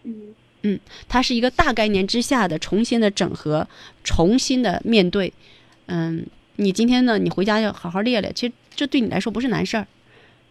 [0.09, 0.34] 嗯。
[0.62, 3.68] 嗯，它是一个大概念之下的重新的整合，
[4.02, 5.32] 重新的面对。
[5.86, 9.86] 嗯，你今天呢，你回家要好好列列，其实这对你来说不是难事儿，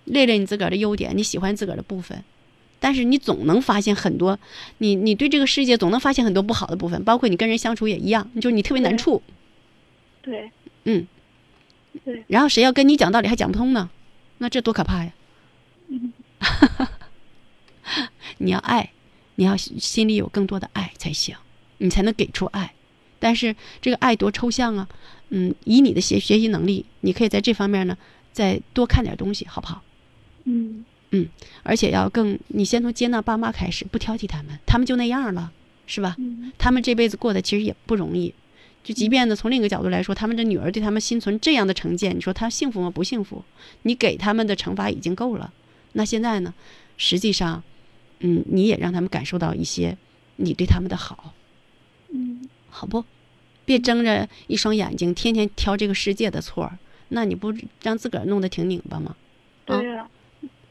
[0.06, 2.24] 列列你自个儿的优点，你喜欢自个儿的部分。
[2.80, 4.40] 但是你总能发现很多，
[4.78, 9.22] 你你对这个世界总能发现很多不好的部分，包括你跟人相处也一样，就是你特别难处，
[10.22, 10.50] 对，
[10.86, 11.06] 嗯，
[12.06, 13.90] 对，然后谁要跟你讲道理还讲不通呢，
[14.38, 15.12] 那这多可怕呀！
[15.90, 16.14] 嗯。
[18.40, 18.92] 你要爱，
[19.38, 21.36] 你要心里有更多的爱才行，
[21.78, 22.74] 你才能给出爱。
[23.20, 24.88] 但是这个爱多抽象啊，
[25.30, 27.98] 嗯，以你的学学习能力，你可以在这方面呢
[28.32, 29.82] 再多看点东西，好不好？
[30.44, 31.28] 嗯嗯，
[31.64, 35.52] 而且要更，你先从接纳爸妈开始，不挑剔他们，他们就那样了，
[35.88, 36.16] 是吧？
[36.20, 38.34] 嗯他们这辈子过得其实也不容易。
[38.84, 42.90] 就即便呢，从另一个角度来说，他们的女儿对他们心存这样的成见，你说他幸福吗？
[42.90, 43.44] 不幸福。
[43.82, 45.52] 你给他们的惩罚已经够了，
[45.94, 46.54] 那现在呢？
[46.96, 47.62] 实际上，
[48.20, 49.98] 嗯，你也让他们感受到一些
[50.38, 51.34] 你对他们的好，
[52.10, 53.04] 嗯好不？
[53.66, 59.16] 别睁着一双眼睛，天天挑这个世界的错儿，那你不让自个儿弄得挺拧巴吗？
[59.66, 60.08] 啊，对呀，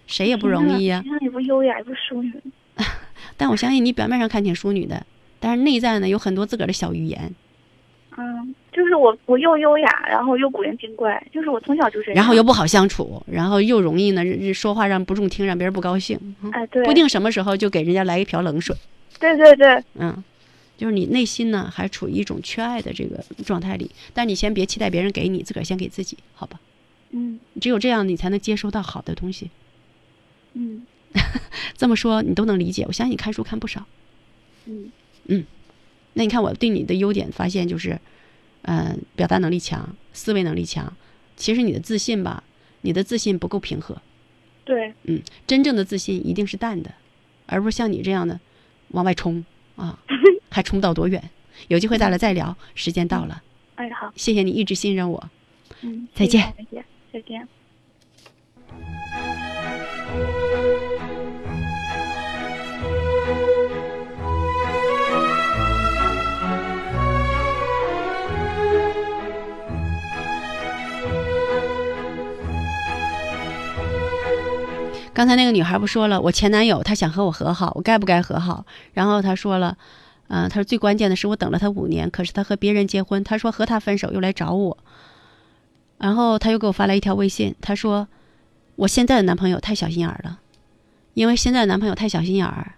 [0.06, 2.32] 谁也不容易呀、你看也不优雅，也不淑女。
[3.36, 5.04] 但我相信你表面上看挺淑女的，
[5.38, 7.34] 但是内在呢有很多自个儿的小语言。
[8.16, 12.16] 嗯，就是我我又优雅，然后又古灵精怪，就是我从小就这样。
[12.16, 14.22] 然后又不好相处，然后又容易呢
[14.52, 16.20] 说话让不中听，让别人不高兴。
[16.42, 18.76] 嗯哎，对，不定什么时候就给人家来一瓢冷水。
[19.18, 20.22] 对对对，嗯，
[20.76, 26.60] 就是你内心呢还处于一种缺爱的这个状态里，但你先别期待别人给你，自个儿先给自己，好吧？
[27.12, 29.50] 嗯只有这样，你才能接收到好的东西。
[30.52, 30.82] 嗯
[31.78, 33.86] 这么说你都能理解，我相信你看书看不少。
[34.66, 34.92] 嗯
[35.28, 35.44] 嗯，
[36.12, 37.98] 那你看我对你的优点发现就是，
[38.66, 40.92] 嗯、表达能力强，思维能力强。
[41.36, 42.44] 其实你的自信吧，
[42.82, 44.00] 你的自信不够平和。
[44.64, 46.92] 对，嗯，真正的自信一定是淡的，
[47.46, 48.38] 而不是像你这样的
[48.88, 49.44] 往外冲
[49.76, 49.98] 啊，
[50.50, 51.30] 还冲不到多远。
[51.68, 53.42] 有机会咱俩再聊，时间到了，
[53.76, 55.30] 哎好，谢谢你一直信任我。
[55.82, 57.48] 嗯，再见再见，再见。
[75.16, 78.66] 刚才那个女孩不说了，我前男友他想和我和好，我该不该和好？
[78.92, 79.78] 然后她说了，
[80.28, 84.76] 嗯、她说最关键的是我等了他五年，可是他和别人结婚，他说和他分手又来找我，
[85.96, 88.08] 然后他又给我发来一条微信，他说
[88.74, 90.40] 我现在的男朋友太小心眼儿了，
[91.14, 92.74] 因为现在的男朋友太小心眼儿，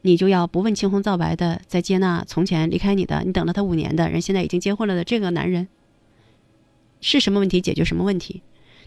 [0.00, 5.68] 你就要不问青红皂白的再接纳从前离开你的，你等了他五年的人，现在已经结婚了的这个男人，
[7.00, 8.42] 是什么问题解决什么问题。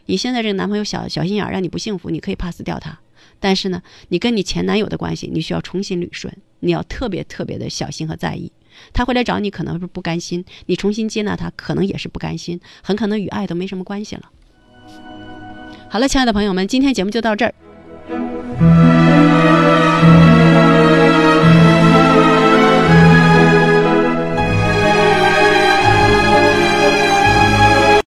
[0.06, 2.99] 你现在这个男朋友小小心眼儿，让你不幸福，你可以 pass 掉他。
[3.39, 8.51] 但是呢，你跟你前男友的关系，你需要重新捋顺，你要特别特别的小心和在意。
[8.93, 14.30] 他回来找你，可能是不甘心；你重新接纳他，可能也是不甘心，很可能与爱都没什么关系了。
[15.89, 18.95] 好了，亲爱的朋友们，今天节目就到这儿。